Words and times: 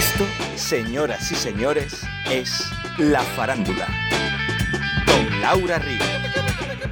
Esto, 0.00 0.24
señoras 0.56 1.30
y 1.30 1.34
señores, 1.34 2.06
es 2.30 2.66
La 2.96 3.20
Farándula. 3.20 3.86
Con 5.04 5.42
Laura 5.42 5.78
Ríos. 5.78 6.02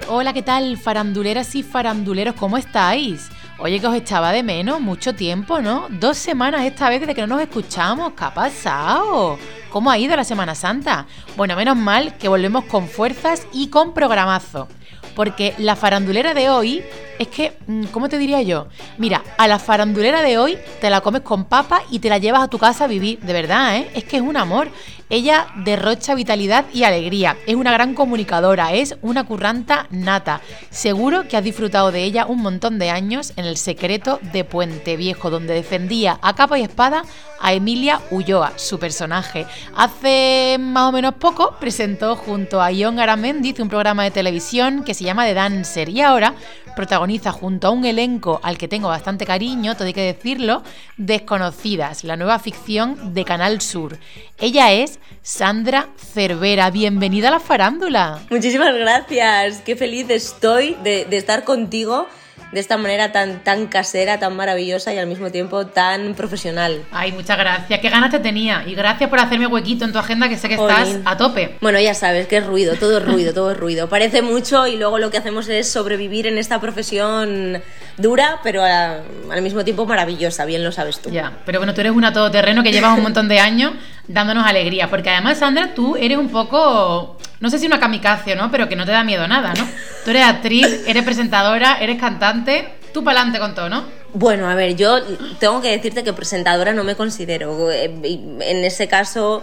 Hola, 0.08 0.34
¿qué 0.34 0.42
tal, 0.42 0.76
faranduleras 0.76 1.54
y 1.54 1.62
faranduleros? 1.62 2.34
¿Cómo 2.34 2.58
estáis? 2.58 3.30
Oye, 3.60 3.80
que 3.80 3.86
os 3.86 3.94
echaba 3.94 4.30
de 4.32 4.42
menos 4.42 4.82
mucho 4.82 5.14
tiempo, 5.14 5.62
¿no? 5.62 5.86
Dos 5.88 6.18
semanas 6.18 6.66
esta 6.66 6.90
vez 6.90 7.00
desde 7.00 7.14
que 7.14 7.22
no 7.22 7.28
nos 7.28 7.40
escuchamos. 7.40 8.12
¿Qué 8.12 8.24
ha 8.24 8.34
pasado? 8.34 9.38
¿Cómo 9.70 9.90
ha 9.90 9.96
ido 9.96 10.14
la 10.14 10.24
Semana 10.24 10.54
Santa? 10.54 11.06
Bueno, 11.34 11.56
menos 11.56 11.78
mal 11.78 12.18
que 12.18 12.28
volvemos 12.28 12.66
con 12.66 12.88
fuerzas 12.88 13.46
y 13.54 13.68
con 13.68 13.94
programazo. 13.94 14.68
Porque 15.16 15.54
la 15.56 15.76
farandulera 15.76 16.34
de 16.34 16.50
hoy 16.50 16.84
es 17.18 17.28
que, 17.28 17.52
mm, 17.66 17.84
¿cómo 17.86 18.08
te 18.08 18.18
diría 18.18 18.42
yo? 18.42 18.68
Mira, 18.96 19.22
a 19.36 19.48
la 19.48 19.58
farandulera 19.58 20.22
de 20.22 20.38
hoy 20.38 20.58
te 20.80 20.90
la 20.90 21.00
comes 21.00 21.22
con 21.22 21.44
papa 21.44 21.82
y 21.90 21.98
te 21.98 22.08
la 22.08 22.18
llevas 22.18 22.42
a 22.42 22.48
tu 22.48 22.58
casa 22.58 22.84
a 22.84 22.88
vivir, 22.88 23.18
de 23.20 23.32
verdad, 23.32 23.76
¿eh? 23.76 23.90
Es 23.94 24.04
que 24.04 24.16
es 24.16 24.22
un 24.22 24.36
amor. 24.36 24.68
Ella 25.10 25.46
derrocha 25.64 26.14
vitalidad 26.14 26.66
y 26.72 26.84
alegría, 26.84 27.36
es 27.46 27.54
una 27.54 27.72
gran 27.72 27.94
comunicadora, 27.94 28.74
es 28.74 28.96
una 29.00 29.24
curranta 29.24 29.86
nata. 29.90 30.42
Seguro 30.68 31.26
que 31.26 31.36
has 31.36 31.44
disfrutado 31.44 31.90
de 31.90 32.04
ella 32.04 32.26
un 32.26 32.42
montón 32.42 32.78
de 32.78 32.90
años 32.90 33.32
en 33.36 33.46
el 33.46 33.56
secreto 33.56 34.20
de 34.32 34.44
Puente 34.44 34.98
Viejo, 34.98 35.30
donde 35.30 35.54
defendía 35.54 36.18
a 36.20 36.34
capa 36.34 36.58
y 36.58 36.62
espada 36.62 37.04
a 37.40 37.54
Emilia 37.54 38.02
Ulloa, 38.10 38.52
su 38.56 38.78
personaje. 38.78 39.46
Hace 39.74 40.58
más 40.60 40.90
o 40.90 40.92
menos 40.92 41.14
poco 41.14 41.56
presentó 41.58 42.14
junto 42.14 42.60
a 42.60 42.70
Ion 42.70 42.96
Garamendi 42.96 43.54
un 43.58 43.68
programa 43.68 44.04
de 44.04 44.10
televisión 44.10 44.84
que 44.84 44.94
se 44.94 45.04
llama 45.04 45.24
The 45.24 45.34
Dancer 45.34 45.88
y 45.88 46.02
ahora 46.02 46.34
protagoniza 46.76 47.07
junto 47.16 47.68
a 47.68 47.70
un 47.70 47.86
elenco 47.86 48.38
al 48.42 48.58
que 48.58 48.68
tengo 48.68 48.88
bastante 48.88 49.24
cariño, 49.24 49.74
todo 49.74 49.86
hay 49.86 49.94
que 49.94 50.02
decirlo, 50.02 50.62
Desconocidas, 50.98 52.04
la 52.04 52.16
nueva 52.16 52.38
ficción 52.38 53.14
de 53.14 53.24
Canal 53.24 53.62
Sur. 53.62 53.98
Ella 54.38 54.72
es 54.72 55.00
Sandra 55.22 55.88
Cervera. 55.96 56.70
Bienvenida 56.70 57.28
a 57.28 57.30
la 57.30 57.40
farándula. 57.40 58.20
Muchísimas 58.30 58.74
gracias. 58.74 59.62
Qué 59.62 59.74
feliz 59.74 60.10
estoy 60.10 60.76
de, 60.84 61.06
estar 61.12 61.44
contigo 61.44 62.06
de 62.52 62.60
esta 62.60 62.76
manera 62.76 63.12
tan, 63.12 63.42
tan 63.44 63.66
casera, 63.66 64.18
tan 64.18 64.34
maravillosa 64.36 64.92
y 64.94 64.98
al 64.98 65.06
mismo 65.06 65.30
tiempo 65.30 65.66
tan 65.66 66.14
profesional. 66.14 66.82
Ay, 66.90 67.12
muchas 67.12 67.38
gracias. 67.38 67.80
Qué 67.80 67.88
ganas 67.90 68.10
te 68.10 68.18
tenía. 68.18 68.64
Y 68.66 68.74
gracias 68.74 69.10
por 69.10 69.18
hacerme 69.18 69.46
huequito 69.46 69.84
en 69.84 69.92
tu 69.92 69.98
agenda, 69.98 70.28
que 70.28 70.36
sé 70.36 70.48
que 70.48 70.54
estás 70.54 70.98
a 71.04 71.16
tope. 71.16 71.56
Bueno, 71.60 71.78
ya 71.80 71.94
sabes 71.94 72.26
que 72.26 72.38
es 72.38 72.46
ruido, 72.46 72.74
todo 72.76 72.98
es 72.98 73.04
ruido, 73.04 73.34
todo 73.34 73.52
es 73.52 73.56
ruido. 73.58 73.88
Parece 73.88 74.22
mucho 74.22 74.66
y 74.66 74.76
luego 74.76 74.98
lo 74.98 75.10
que 75.10 75.18
hacemos 75.18 75.48
es 75.48 75.70
sobrevivir 75.70 76.26
en 76.26 76.38
esta 76.38 76.60
profesión 76.60 77.62
dura, 77.96 78.40
pero 78.42 78.62
al 78.62 79.42
mismo 79.42 79.64
tiempo 79.64 79.84
maravillosa, 79.84 80.44
bien 80.44 80.64
lo 80.64 80.72
sabes 80.72 81.00
tú. 81.00 81.10
Ya, 81.10 81.38
pero 81.44 81.58
bueno, 81.58 81.74
tú 81.74 81.80
eres 81.80 81.92
una 81.92 82.12
todoterreno 82.12 82.62
que 82.62 82.72
llevas 82.72 82.96
un 82.96 83.02
montón 83.02 83.28
de 83.28 83.40
años 83.40 83.72
dándonos 84.06 84.46
alegría, 84.46 84.88
porque 84.88 85.10
además, 85.10 85.38
Sandra, 85.38 85.74
tú 85.74 85.94
eres 85.96 86.16
un 86.16 86.30
poco, 86.30 87.17
no 87.40 87.50
sé 87.50 87.58
si 87.58 87.66
una 87.66 87.80
kamikaze, 87.80 88.34
¿no? 88.34 88.50
Pero 88.50 88.68
que 88.68 88.76
no 88.76 88.84
te 88.84 88.92
da 88.92 89.04
miedo 89.04 89.28
nada, 89.28 89.54
¿no? 89.54 89.68
Tú 90.04 90.10
eres 90.10 90.24
actriz, 90.24 90.84
eres 90.86 91.04
presentadora, 91.04 91.78
eres 91.80 91.98
cantante, 91.98 92.68
tú 92.92 93.04
para 93.04 93.20
adelante 93.20 93.38
con 93.38 93.54
todo, 93.54 93.68
¿no? 93.68 93.84
Bueno, 94.14 94.48
a 94.48 94.54
ver, 94.54 94.74
yo 94.74 95.00
tengo 95.38 95.60
que 95.60 95.70
decirte 95.70 96.02
que 96.02 96.12
presentadora 96.12 96.72
no 96.72 96.82
me 96.84 96.96
considero. 96.96 97.70
Eh, 97.70 97.84
en 98.04 98.64
ese 98.64 98.88
caso 98.88 99.42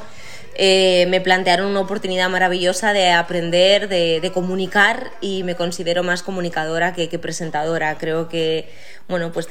eh, 0.58 1.06
me 1.10 1.20
plantearon 1.20 1.68
una 1.68 1.82
oportunidad 1.82 2.30
maravillosa 2.30 2.94
de 2.94 3.12
aprender, 3.12 3.90
de, 3.90 4.32
comunicar 4.34 5.12
y 5.20 5.44
me 5.44 5.56
considero 5.56 6.02
más 6.02 6.24
comunicadora 6.24 6.94
que, 6.94 7.20
presentadora. 7.20 7.98
Creo 7.98 8.30
que, 8.30 8.70
bueno, 9.08 9.32
pues 9.34 9.48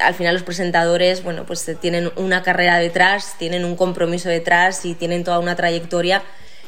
al 0.00 0.14
final 0.14 0.34
los 0.34 0.42
presentadores, 0.42 1.22
bueno, 1.22 1.44
pues 1.44 1.68
tienen 1.80 2.12
una 2.16 2.42
carrera 2.42 2.78
detrás, 2.78 3.34
tienen 3.38 3.64
un 3.64 3.76
compromiso 3.76 4.28
detrás 4.28 4.84
y 4.84 4.94
tienen 4.94 5.24
toda 5.24 5.38
una 5.38 5.56
trayectoria 5.56 6.22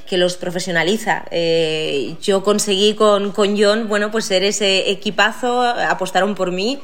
que 0.08 0.16
los 0.16 0.36
profesionaliza. 0.36 1.24
Eh, 1.30 2.16
yo 2.22 2.42
conseguí 2.42 2.94
con, 2.94 3.32
con 3.32 3.60
John, 3.60 3.88
bueno, 3.88 4.10
pues 4.10 4.24
ser 4.24 4.42
ese 4.42 4.90
equipazo, 4.90 5.62
apostaron 5.62 6.34
por 6.34 6.50
mí 6.50 6.80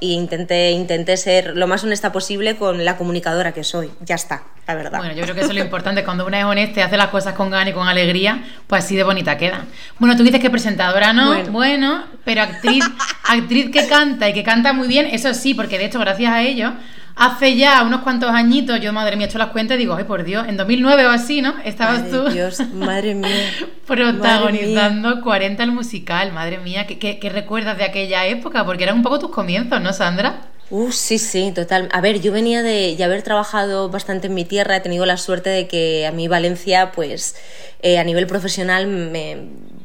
y 0.00 0.12
intenté, 0.12 0.72
intenté 0.72 1.16
ser 1.16 1.56
lo 1.56 1.66
más 1.66 1.84
honesta 1.84 2.12
posible 2.12 2.56
con 2.56 2.84
la 2.84 2.96
comunicadora 2.96 3.52
que 3.52 3.64
soy. 3.64 3.90
Ya 4.00 4.16
está, 4.16 4.42
la 4.66 4.74
verdad. 4.74 4.98
Bueno, 4.98 5.14
yo 5.14 5.22
creo 5.22 5.34
que 5.34 5.42
eso 5.42 5.50
es 5.50 5.56
lo 5.56 5.62
importante. 5.62 6.04
Cuando 6.04 6.26
una 6.26 6.40
es 6.40 6.44
honesta 6.44 6.80
y 6.80 6.82
hace 6.82 6.96
las 6.96 7.08
cosas 7.08 7.34
con 7.34 7.50
ganas 7.50 7.70
y 7.70 7.72
con 7.72 7.88
alegría, 7.88 8.44
pues 8.66 8.84
así 8.84 8.96
de 8.96 9.02
bonita 9.02 9.38
queda. 9.38 9.64
Bueno, 9.98 10.16
tú 10.16 10.22
dices 10.22 10.40
que 10.40 10.50
presentadora 10.50 11.12
no, 11.12 11.42
bueno, 11.44 12.04
pero 12.24 12.42
actriz, 12.42 12.84
actriz 13.24 13.70
que 13.70 13.86
canta 13.86 14.28
y 14.28 14.34
que 14.34 14.42
canta 14.42 14.72
muy 14.72 14.88
bien, 14.88 15.06
eso 15.06 15.32
sí, 15.32 15.54
porque 15.54 15.78
de 15.78 15.86
hecho, 15.86 16.00
gracias 16.00 16.32
a 16.32 16.42
ello, 16.42 16.72
hace 17.16 17.56
ya 17.56 17.82
unos 17.82 18.02
cuantos 18.02 18.30
añitos, 18.30 18.80
yo 18.80 18.92
madre 18.92 19.16
mía, 19.16 19.26
he 19.26 19.28
hecho 19.28 19.38
las 19.38 19.50
cuentas 19.50 19.76
y 19.76 19.80
digo, 19.80 19.94
ay 19.94 20.04
por 20.04 20.24
Dios, 20.24 20.46
en 20.48 20.56
2009 20.56 21.06
o 21.06 21.10
así, 21.10 21.42
¿no? 21.42 21.54
Estabas 21.64 22.02
madre 22.02 22.10
tú. 22.10 22.28
Dios, 22.30 22.60
madre 22.74 23.14
mía. 23.14 23.52
protagonizando 23.86 25.20
40 25.20 25.62
el 25.62 25.72
musical, 25.72 26.32
madre 26.32 26.58
mía, 26.58 26.86
¿qué, 26.86 26.98
¿qué, 26.98 27.30
recuerdas 27.30 27.78
de 27.78 27.84
aquella 27.84 28.26
época? 28.26 28.64
Porque 28.64 28.84
eran 28.84 28.96
un 28.96 29.02
poco 29.02 29.18
tus 29.18 29.30
comienzos, 29.30 29.80
¿no, 29.80 29.92
Sandra? 29.92 30.50
Uh, 30.70 30.90
sí, 30.90 31.18
sí, 31.18 31.52
total. 31.54 31.88
A 31.92 32.00
ver, 32.00 32.20
yo 32.20 32.32
venía 32.32 32.62
de, 32.62 32.96
haber 33.04 33.22
trabajado 33.22 33.90
bastante 33.90 34.28
en 34.28 34.34
mi 34.34 34.44
tierra, 34.44 34.76
he 34.76 34.80
tenido 34.80 35.04
la 35.04 35.18
suerte 35.18 35.50
de 35.50 35.68
que 35.68 36.06
a 36.06 36.12
mí 36.12 36.26
Valencia, 36.26 36.90
pues 36.92 37.36
eh, 37.82 37.98
a 37.98 38.04
nivel 38.04 38.26
profesional, 38.26 38.86
me, 38.86 39.36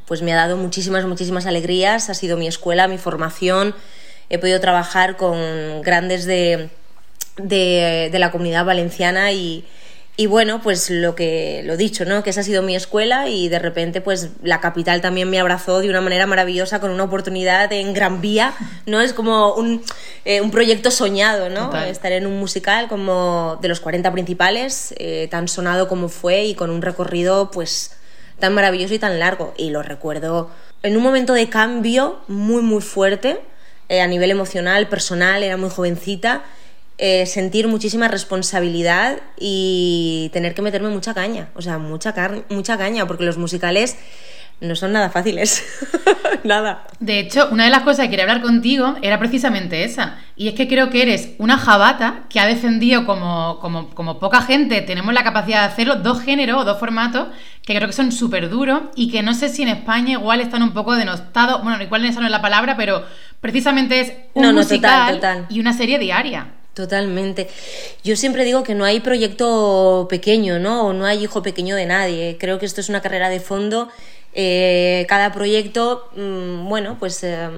pues 0.05 0.21
me 0.21 0.31
ha 0.31 0.37
dado 0.37 0.55
muchísimas, 0.57 1.05
muchísimas 1.05 1.45
alegrías, 1.45 2.09
ha 2.09 2.13
sido 2.13 2.37
mi 2.37 2.47
escuela, 2.47 2.87
mi 2.87 2.97
formación, 2.97 3.75
he 4.29 4.39
podido 4.39 4.59
trabajar 4.61 5.17
con 5.17 5.81
grandes 5.81 6.25
de 6.25 6.69
de, 7.41 8.09
la 8.13 8.31
comunidad 8.31 8.65
valenciana 8.65 9.31
y, 9.31 9.65
bueno, 10.27 10.61
pues 10.61 10.89
lo 10.89 11.15
que 11.15 11.61
lo 11.63 11.77
dicho, 11.77 12.03
¿no? 12.03 12.23
Que 12.23 12.31
esa 12.31 12.41
ha 12.41 12.43
sido 12.43 12.61
mi 12.61 12.75
escuela 12.75 13.29
y 13.29 13.47
de 13.47 13.57
repente 13.57 14.01
pues 14.01 14.31
la 14.43 14.59
capital 14.59 14.99
también 14.99 15.29
me 15.29 15.39
abrazó 15.39 15.79
de 15.79 15.89
una 15.89 16.01
manera 16.01 16.25
maravillosa 16.25 16.81
con 16.81 16.91
una 16.91 17.05
oportunidad 17.05 17.71
en 17.71 17.93
Gran 17.93 18.19
Vía, 18.19 18.53
¿no? 18.85 18.99
Es 18.99 19.13
como 19.13 19.53
un, 19.53 19.81
eh, 20.25 20.41
proyecto 20.51 20.91
soñado, 20.91 21.49
¿no? 21.49 21.73
Estar 21.83 22.11
en 22.11 22.25
un 22.25 22.37
musical 22.37 22.89
como 22.89 23.59
de 23.61 23.69
los 23.69 23.79
40 23.79 24.11
principales, 24.11 24.93
eh, 24.97 25.29
tan 25.31 25.47
sonado 25.47 25.87
como 25.87 26.09
fue 26.09 26.43
y 26.43 26.53
con 26.53 26.69
un 26.69 26.81
recorrido 26.81 27.49
pues 27.49 27.95
tan 28.39 28.53
maravilloso 28.53 28.93
y 28.93 28.99
tan 28.99 29.19
largo. 29.19 29.53
Y 29.55 29.69
lo 29.69 29.83
recuerdo 29.83 30.49
en 30.83 30.97
un 30.97 31.03
momento 31.03 31.33
de 31.33 31.49
cambio 31.49 32.19
muy 32.27 32.61
muy 32.61 32.81
fuerte 32.81 33.39
eh, 33.89 34.01
a 34.01 34.07
nivel 34.07 34.31
emocional, 34.31 34.87
personal, 34.87 35.43
era 35.43 35.57
muy 35.57 35.69
jovencita 35.69 36.43
eh, 37.01 37.25
sentir 37.25 37.69
muchísima 37.69 38.09
responsabilidad 38.09 39.19
y 39.39 40.29
tener 40.33 40.53
que 40.53 40.61
meterme 40.61 40.89
mucha 40.89 41.13
caña, 41.13 41.49
o 41.55 41.61
sea, 41.61 41.77
mucha, 41.77 42.13
mucha 42.49 42.77
caña, 42.77 43.07
porque 43.07 43.23
los 43.23 43.37
musicales 43.37 43.95
no 44.59 44.75
son 44.75 44.91
nada 44.91 45.09
fáciles. 45.09 45.63
nada. 46.43 46.83
De 46.99 47.19
hecho, 47.19 47.47
una 47.51 47.63
de 47.63 47.69
las 47.69 47.83
cosas 47.83 48.05
que 48.05 48.09
quería 48.09 48.25
hablar 48.25 48.41
contigo 48.41 48.95
era 49.01 49.17
precisamente 49.17 49.85
esa. 49.85 50.17
Y 50.35 50.49
es 50.49 50.55
que 50.55 50.67
creo 50.67 50.89
que 50.89 51.01
eres 51.01 51.29
una 51.37 51.57
jabata 51.57 52.23
que 52.29 52.41
ha 52.41 52.45
defendido 52.45 53.05
como, 53.05 53.59
como, 53.61 53.89
como 53.91 54.19
poca 54.19 54.41
gente 54.41 54.81
tenemos 54.81 55.13
la 55.13 55.23
capacidad 55.23 55.61
de 55.61 55.71
hacerlo, 55.71 55.95
dos 55.95 56.21
géneros 56.21 56.61
o 56.61 56.65
dos 56.65 56.79
formatos 56.79 57.29
que 57.65 57.73
creo 57.73 57.87
que 57.87 57.93
son 57.93 58.11
súper 58.11 58.49
duros 58.49 58.81
y 58.95 59.09
que 59.09 59.23
no 59.23 59.33
sé 59.33 59.47
si 59.47 59.63
en 59.63 59.69
España 59.69 60.13
igual 60.13 60.41
están 60.41 60.63
un 60.63 60.73
poco 60.73 60.95
denostados. 60.95 61.63
Bueno, 61.63 61.81
igual 61.81 62.03
esa 62.03 62.19
no 62.19 62.25
es 62.25 62.31
la 62.31 62.41
palabra, 62.41 62.75
pero 62.75 63.05
precisamente 63.39 64.01
es 64.01 64.13
un 64.33 64.53
musical 64.53 65.47
y 65.49 65.61
una 65.61 65.71
serie 65.71 65.97
diaria. 65.97 66.58
Totalmente. 66.79 67.49
Yo 68.05 68.15
siempre 68.15 68.45
digo 68.45 68.63
que 68.63 68.73
no 68.73 68.85
hay 68.85 69.01
proyecto 69.01 70.07
pequeño, 70.09 70.59
¿no? 70.59 70.87
O 70.87 70.93
no 70.93 71.05
hay 71.05 71.25
hijo 71.25 71.43
pequeño 71.43 71.75
de 71.75 71.85
nadie. 71.85 72.37
Creo 72.39 72.57
que 72.57 72.65
esto 72.65 72.79
es 72.79 72.87
una 72.87 73.01
carrera 73.01 73.27
de 73.27 73.41
fondo. 73.41 73.89
Eh, 74.33 75.05
cada 75.09 75.33
proyecto, 75.33 76.09
mm, 76.15 76.69
bueno, 76.69 76.95
pues 76.97 77.21
eh, 77.25 77.49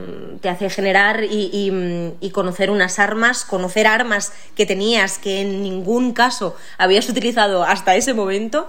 te 0.42 0.50
hace 0.50 0.72
generar 0.72 1.24
y, 1.24 2.32
conocer 2.34 2.72
unas 2.72 2.98
armas, 2.98 3.46
conocer 3.46 3.86
armas 3.86 4.34
que 4.56 4.66
tenías 4.66 5.20
que 5.20 5.42
en 5.42 5.62
ningún 5.62 6.14
caso 6.14 6.56
habías 6.80 7.08
utilizado 7.08 7.62
hasta 7.64 7.96
ese 7.96 8.16
momento. 8.16 8.68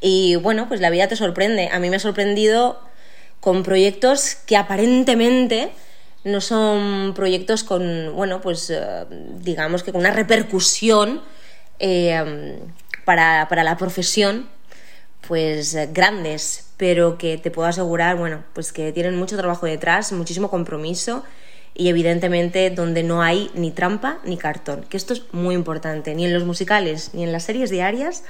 Y 0.00 0.34
bueno, 0.34 0.66
pues 0.66 0.80
la 0.80 0.90
vida 0.90 1.06
te 1.06 1.14
sorprende. 1.14 1.68
A 1.68 1.78
mí 1.78 1.90
me 1.90 1.96
ha 1.96 2.00
sorprendido 2.00 2.80
con 3.38 3.62
proyectos 3.62 4.34
que 4.46 4.56
aparentemente 4.56 5.70
no 6.24 6.40
son 6.40 7.12
proyectos 7.14 7.64
con, 7.64 8.12
bueno, 8.14 8.40
pues 8.40 8.70
eh, 8.70 9.04
digamos 9.40 9.82
que 9.82 9.92
con 9.92 10.00
una 10.00 10.12
repercusión 10.12 11.20
eh, 11.78 12.58
para, 13.04 13.64
la 13.64 13.76
profesión, 13.76 14.48
pues 15.26 15.76
grandes, 15.92 16.68
pero 16.76 17.18
que 17.18 17.38
te 17.38 17.50
puedo 17.50 17.68
asegurar, 17.68 18.16
bueno, 18.16 18.44
pues 18.52 18.72
que 18.72 18.92
tienen 18.92 19.16
mucho 19.16 19.36
trabajo 19.36 19.66
detrás, 19.66 20.12
muchísimo 20.12 20.50
compromiso 20.50 21.24
y 21.74 21.88
evidentemente 21.88 22.70
donde 22.70 23.02
no 23.02 23.22
hay 23.22 23.50
ni 23.54 23.70
trampa 23.70 24.18
ni 24.24 24.36
cartón, 24.36 24.84
que 24.88 24.96
esto 24.96 25.14
es 25.14 25.22
muy 25.32 25.54
importante, 25.54 26.14
ni 26.14 26.24
en 26.26 26.34
los 26.34 26.44
musicales 26.44 27.10
ni 27.14 27.24
en 27.24 27.32
las 27.32 27.44
series 27.44 27.70
diarias 27.70 28.24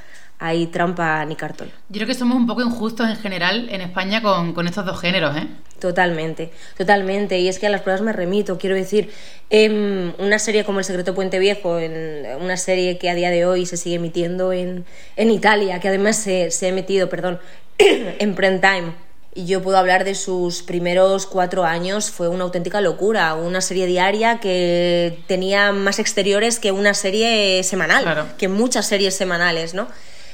hay 0.45 0.67
trampa 0.67 1.25
ni 1.25 1.37
cartón. 1.37 1.69
Yo 1.89 1.99
creo 1.99 2.07
que 2.09 2.15
somos 2.15 2.37
un 2.37 2.47
poco 2.49 2.63
injustos 2.63 3.09
en 3.09 3.17
general 3.17 3.69
en 3.71 3.81
España 3.81 4.21
con, 4.23 4.53
con 4.55 4.67
estos 4.67 4.85
dos 4.85 5.01
géneros, 5.01 5.37
¿eh? 5.37 5.47
Totalmente, 5.79 6.51
totalmente. 6.77 7.39
Y 7.39 7.49
es 7.49 7.59
que 7.59 7.67
a 7.67 7.71
las 7.71 7.81
pruebas 7.83 8.03
me 8.03 8.13
remito. 8.13 8.59
Quiero 8.59 8.75
decir, 8.75 9.11
en 9.51 10.15
una 10.19 10.39
serie 10.39 10.65
como 10.65 10.81
El 10.81 10.85
Secreto 10.85 11.15
Puente 11.15 11.39
Viejo, 11.39 11.79
en 11.79 12.27
una 12.41 12.57
serie 12.57 12.99
que 12.99 13.09
a 13.11 13.15
día 13.15 13.31
de 13.31 13.47
hoy 13.47 13.67
se 13.67 13.77
sigue 13.77 13.97
emitiendo 13.97 14.53
en, 14.53 14.85
en 15.17 15.31
Italia, 15.31 15.79
que 15.81 15.89
además 15.89 16.17
se, 16.17 16.51
se 16.51 16.67
ha 16.67 16.69
emitido, 16.71 17.09
perdón, 17.09 17.39
en 17.79 18.35
prime 18.35 18.59
time. 18.59 18.93
Y 19.35 19.47
yo 19.47 19.63
puedo 19.63 19.79
hablar 19.79 20.05
de 20.05 20.15
sus 20.15 20.63
primeros 20.63 21.27
cuatro 21.27 21.65
años, 21.65 22.11
fue 22.11 22.29
una 22.29 22.45
auténtica 22.45 22.81
locura, 22.83 23.35
una 23.35 23.61
serie 23.63 23.87
diaria 23.87 24.41
que 24.41 25.19
tenía 25.27 25.73
más 25.73 25.99
exteriores 25.99 26.59
que 26.59 26.71
una 26.71 26.93
serie 26.95 27.63
semanal, 27.63 28.03
Claro. 28.03 28.27
que 28.39 28.49
muchas 28.49 28.87
series 28.87 29.17
semanales, 29.17 29.73
¿no? 29.73 29.89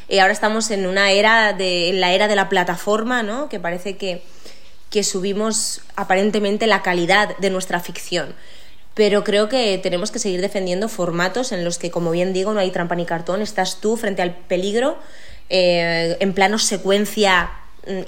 Y 0.09 0.19
ahora 0.21 0.33
estamos 0.33 0.71
en 0.71 0.87
una 0.87 1.11
era 1.11 1.53
de, 1.53 1.91
en 1.91 2.01
la 2.01 2.13
era 2.13 2.29
de 2.29 2.37
la 2.37 2.49
plataforma, 2.49 3.23
¿no? 3.23 3.49
Que 3.49 3.61
parece 3.61 3.97
que, 3.97 4.23
que 4.91 5.05
subimos 5.05 5.83
aparentemente 5.97 6.67
la 6.67 6.83
calidad 6.83 7.37
de 7.37 7.51
nuestra 7.51 7.81
ficción. 7.81 8.35
Pero 8.95 9.23
creo 9.23 9.49
que 9.49 9.79
tenemos 9.79 10.11
que 10.11 10.19
seguir 10.19 10.41
defendiendo 10.41 10.89
formatos 10.89 11.53
en 11.53 11.65
los 11.65 11.79
que, 11.79 11.91
como 11.91 12.11
bien 12.11 12.33
digo, 12.33 12.53
no 12.53 12.61
hay 12.61 12.71
trampa 12.71 12.97
ni 12.97 13.05
cartón. 13.05 13.43
Estás 13.43 13.81
tú 13.81 13.97
frente 13.97 14.23
al 14.23 14.35
peligro, 14.35 14.99
eh, 15.51 16.17
en 16.21 16.33
planos 16.33 16.65
secuencia 16.65 17.51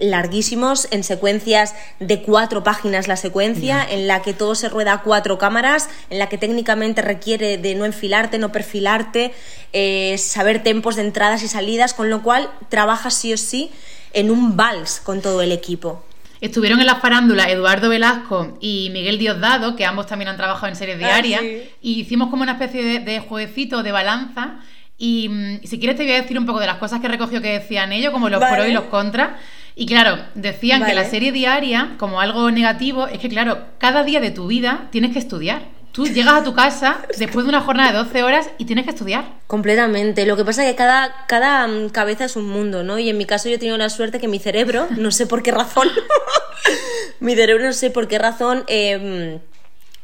larguísimos, 0.01 0.89
en 0.91 1.05
secuencias 1.05 1.75
de 1.99 2.23
cuatro 2.23 2.63
páginas 2.63 3.09
la 3.09 3.17
secuencia, 3.17 3.87
en 3.89 4.07
la 4.07 4.23
que 4.23 4.33
todo 4.33 4.55
se 4.55 4.69
rueda 4.69 4.93
a 4.93 5.03
cuatro 5.03 5.39
cámaras, 5.39 5.89
en 6.11 6.19
la 6.19 6.29
que 6.29 6.39
técnicamente 6.39 7.03
requiere 7.03 7.59
de 7.59 7.75
no 7.75 7.85
enfilarte, 7.85 8.39
no 8.39 8.53
perfilarte, 8.53 9.33
eh, 9.73 10.17
saber 10.19 10.63
tempos 10.63 10.97
de 10.97 11.03
entradas 11.03 11.43
y 11.43 11.49
salidas, 11.49 11.95
con 11.95 12.11
lo 12.11 12.23
cual 12.23 12.51
trabajas 12.69 13.15
sí 13.15 13.33
o 13.33 13.37
sí 13.37 13.71
en 14.13 14.31
un 14.31 14.57
vals 14.57 15.01
con 15.01 15.21
todo 15.21 15.43
el 15.43 15.53
equipo. 15.53 16.05
Estuvieron 16.41 16.81
en 16.81 16.87
las 16.87 17.01
farándulas 17.01 17.49
Eduardo 17.49 17.91
Velasco 17.91 18.57
y 18.61 18.89
Miguel 18.93 19.19
Diosdado, 19.19 19.77
que 19.77 19.85
ambos 19.85 20.07
también 20.07 20.29
han 20.29 20.39
trabajado 20.39 20.69
en 20.69 20.77
series 20.77 20.99
diarias, 20.99 21.41
sí. 21.43 21.69
y 21.83 22.01
hicimos 22.01 22.31
como 22.31 22.43
una 22.43 22.53
especie 22.53 22.83
de, 22.83 22.99
de 23.01 23.21
jueguecito 23.21 23.83
de 23.83 23.93
balanza. 23.93 24.61
Y 24.97 25.29
mm, 25.29 25.61
si 25.65 25.79
quieres 25.79 25.97
te 25.97 26.05
voy 26.05 26.13
a 26.13 26.23
decir 26.23 26.39
un 26.39 26.47
poco 26.47 26.61
de 26.61 26.67
las 26.67 26.77
cosas 26.77 27.01
que 27.01 27.09
recogió 27.09 27.43
que 27.43 27.59
decían 27.59 27.93
ellos, 27.93 28.11
como 28.11 28.31
los 28.31 28.41
Vale. 28.41 28.57
pros 28.57 28.69
y 28.69 28.73
los 28.73 28.85
contras. 28.85 29.31
Y 29.75 29.87
claro, 29.87 30.19
decían 30.35 30.85
que 30.85 30.95
la 30.95 31.05
serie 31.05 31.33
diaria, 31.33 31.95
como 31.99 32.21
algo 32.21 32.51
negativo, 32.51 33.07
es 33.07 33.19
que 33.19 33.29
claro, 33.29 33.59
cada 33.79 34.05
día 34.05 34.21
de 34.21 34.31
tu 34.31 34.47
vida 34.47 34.89
tienes 34.91 35.13
que 35.13 35.19
estudiar. 35.19 35.63
Tú 35.93 36.07
llegas 36.07 36.35
a 36.35 36.45
tu 36.45 36.55
casa 36.55 36.99
después 37.19 37.45
de 37.45 37.51
una 37.51 37.61
jornada 37.61 37.91
de 37.91 37.99
12 37.99 38.23
horas 38.23 38.51
y 38.59 38.65
tienes 38.65 38.85
que 38.85 38.91
estudiar. 38.91 39.25
Completamente. 39.47 40.25
Lo 40.27 40.37
que 40.37 40.45
pasa 40.45 40.65
es 40.65 40.71
que 40.71 40.77
cada, 40.77 41.27
cada 41.27 41.67
mm, 41.67 41.91
cabeza 41.91 42.25
es 42.25 42.37
un 42.37 42.49
mundo, 42.49 42.83
¿no? 42.83 42.99
Y 42.99 43.09
en 43.09 43.19
mi 43.19 43.27
caso 43.27 43.49
yo 43.49 43.57
he 43.57 43.59
tenido 43.59 43.79
la 43.79 43.89
suerte 43.89 44.21
que 44.21 44.29
mi 44.29 44.39
cerebro, 44.39 44.87
no 44.97 45.11
sé 45.11 45.27
por 45.27 45.43
qué 45.43 45.51
razón, 45.51 45.89
mi 47.21 47.35
cerebro 47.35 47.65
no 47.65 47.73
sé 47.73 47.91
por 47.91 48.07
qué 48.07 48.19
razón, 48.19 48.65
eh, 48.69 49.41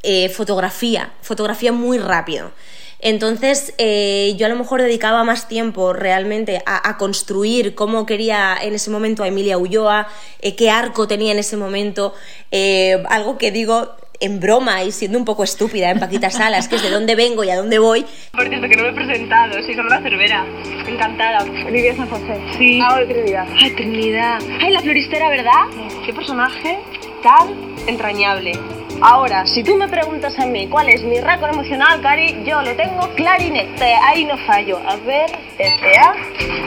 eh, 0.03 0.29
fotografía, 0.29 1.11
fotografía 1.23 1.73
muy 1.73 1.99
rápido. 1.99 2.53
Entonces 3.01 3.75
eh, 3.79 4.35
yo 4.39 4.47
a 4.47 4.49
lo 4.49 4.57
mejor 4.57 4.83
dedicaba 4.83 5.23
más 5.25 5.49
tiempo 5.49 5.93
realmente 5.93 6.63
a, 6.67 6.89
a 6.89 6.97
construir 6.97 7.75
cómo 7.75 8.07
quería 8.07 8.57
en 8.61 8.75
ese 8.75 8.91
momento 8.91 9.23
a 9.23 9.29
Emilia 9.29 9.59
Ulloa, 9.59 10.09
eh, 10.41 10.57
qué 10.57 10.71
arco 10.71 11.07
tenía 11.07 11.33
en 11.33 11.39
ese 11.39 11.57
momento, 11.57 12.15
eh, 12.51 13.03
algo 13.09 13.39
que 13.39 13.51
digo 13.51 13.97
en 14.21 14.41
broma 14.41 14.83
y 14.83 14.93
siendo 14.93 15.19
un 15.19 15.25
poco 15.25 15.45
estúpida 15.45 15.91
en 15.91 16.01
Paquita 16.01 16.31
Salas, 16.31 16.69
que 16.69 16.77
es 16.77 16.83
de 16.83 16.91
dónde 16.91 17.15
vengo 17.15 17.45
y 17.45 17.51
a 17.51 17.57
dónde 17.57 17.79
voy, 17.79 18.05
Por 18.33 18.49
cierto, 18.49 18.67
que 18.69 18.77
no 18.77 18.85
me 18.85 18.89
he 18.89 18.93
presentado, 18.93 19.63
soy 19.63 19.75
Sandra 19.75 20.01
Cervera. 20.01 20.47
Encantada. 20.89 21.45
Olivia 21.67 21.95
San 21.97 22.09
José. 22.09 22.41
Sí. 22.57 22.81
Ah, 22.83 22.99
de 23.01 23.07
Trinidad. 23.07 23.47
Ay, 23.61 23.71
Trinidad. 23.73 24.39
Ay, 24.61 24.73
la 24.73 24.81
floristera, 24.81 25.29
¿verdad? 25.29 25.67
Qué 26.05 26.13
personaje 26.13 26.79
tan 27.23 27.75
entrañable. 27.87 28.53
Ahora, 29.03 29.47
si 29.47 29.63
tú 29.63 29.77
me 29.77 29.89
preguntas 29.89 30.39
a 30.39 30.47
mí 30.47 30.69
cuál 30.69 30.89
es 30.89 31.03
mi 31.03 31.21
récord 31.21 31.51
emocional, 31.51 32.01
Cari, 32.01 32.43
yo 32.45 32.63
lo 32.63 32.75
tengo 32.77 33.09
clarinete, 33.15 33.95
ahí 33.95 34.25
no 34.25 34.37
fallo. 34.47 34.79
A 34.87 34.97
ver, 34.97 35.31
espera. 35.59 36.15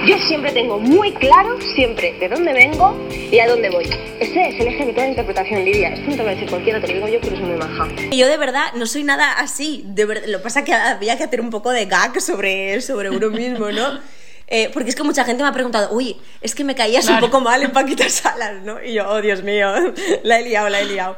Yo 0.06 0.18
siempre 0.28 0.52
tengo 0.52 0.80
muy 0.80 1.12
claro, 1.14 1.60
siempre, 1.76 2.14
de 2.20 2.30
dónde 2.30 2.54
vengo 2.54 2.96
y 3.32 3.40
a 3.40 3.48
dónde 3.48 3.70
voy. 3.72 3.86
Ese 4.20 4.50
es 4.50 4.60
el 4.60 4.68
eje 4.68 4.86
de 4.86 4.94
toda 4.94 5.08
interpretación, 5.08 5.66
Lidia. 5.66 5.90
Esto 5.90 6.06
no 6.06 6.12
te 6.12 6.18
lo 6.18 6.24
va 6.26 6.30
a 6.30 6.34
decir 6.36 6.50
cualquiera, 6.50 6.80
te 6.80 6.88
lo 6.88 6.94
digo 6.94 7.08
yo, 7.08 7.20
pero 7.22 7.36
es 7.36 7.42
muy 7.42 7.58
maja. 7.58 7.88
Yo 8.12 8.28
de 8.28 8.38
verdad 8.38 8.74
no 8.76 8.86
soy 8.86 9.04
nada 9.04 9.34
así. 9.34 9.84
De 9.88 10.06
verdad, 10.06 10.24
lo 10.28 10.38
que 10.38 10.44
pasa 10.44 10.60
es 10.60 10.66
que 10.66 10.74
había 10.74 11.18
que 11.18 11.24
hacer 11.24 11.42
un 11.42 11.50
poco 11.50 11.72
de 11.72 11.86
gag 11.88 12.22
sobre, 12.22 12.80
sobre 12.82 13.10
uno 13.10 13.30
mismo, 13.30 13.72
¿no? 13.72 14.00
Eh, 14.52 14.72
porque 14.74 14.90
es 14.90 14.96
que 14.96 15.04
mucha 15.04 15.24
gente 15.26 15.44
me 15.44 15.50
ha 15.50 15.52
preguntado, 15.54 15.92
oye, 15.96 16.16
es 16.42 16.56
que 16.56 16.64
me 16.64 16.74
caías 16.74 17.06
Claro. 17.06 17.24
un 17.24 17.30
poco 17.32 17.40
mal 17.40 17.62
en 17.62 17.72
Paquita 17.72 18.10
Salas, 18.10 18.64
¿no? 18.64 18.82
Y 18.84 18.94
yo, 18.94 19.08
oh 19.08 19.22
Dios 19.22 19.44
mío, 19.44 19.72
la 20.24 20.40
he 20.40 20.44
liado, 20.44 20.70
la 20.70 20.80
he 20.80 20.86
liado. 20.86 21.16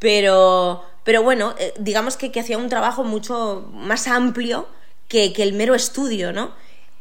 Pero, 0.00 0.84
pero 1.04 1.22
bueno, 1.22 1.54
eh, 1.60 1.72
digamos 1.78 2.16
que, 2.16 2.32
que 2.32 2.40
hacía 2.40 2.58
un 2.58 2.68
trabajo 2.68 3.04
mucho 3.04 3.70
más 3.72 4.08
amplio 4.08 4.66
que, 5.06 5.32
que 5.32 5.44
el 5.44 5.52
mero 5.52 5.76
estudio, 5.76 6.32
¿no? 6.32 6.50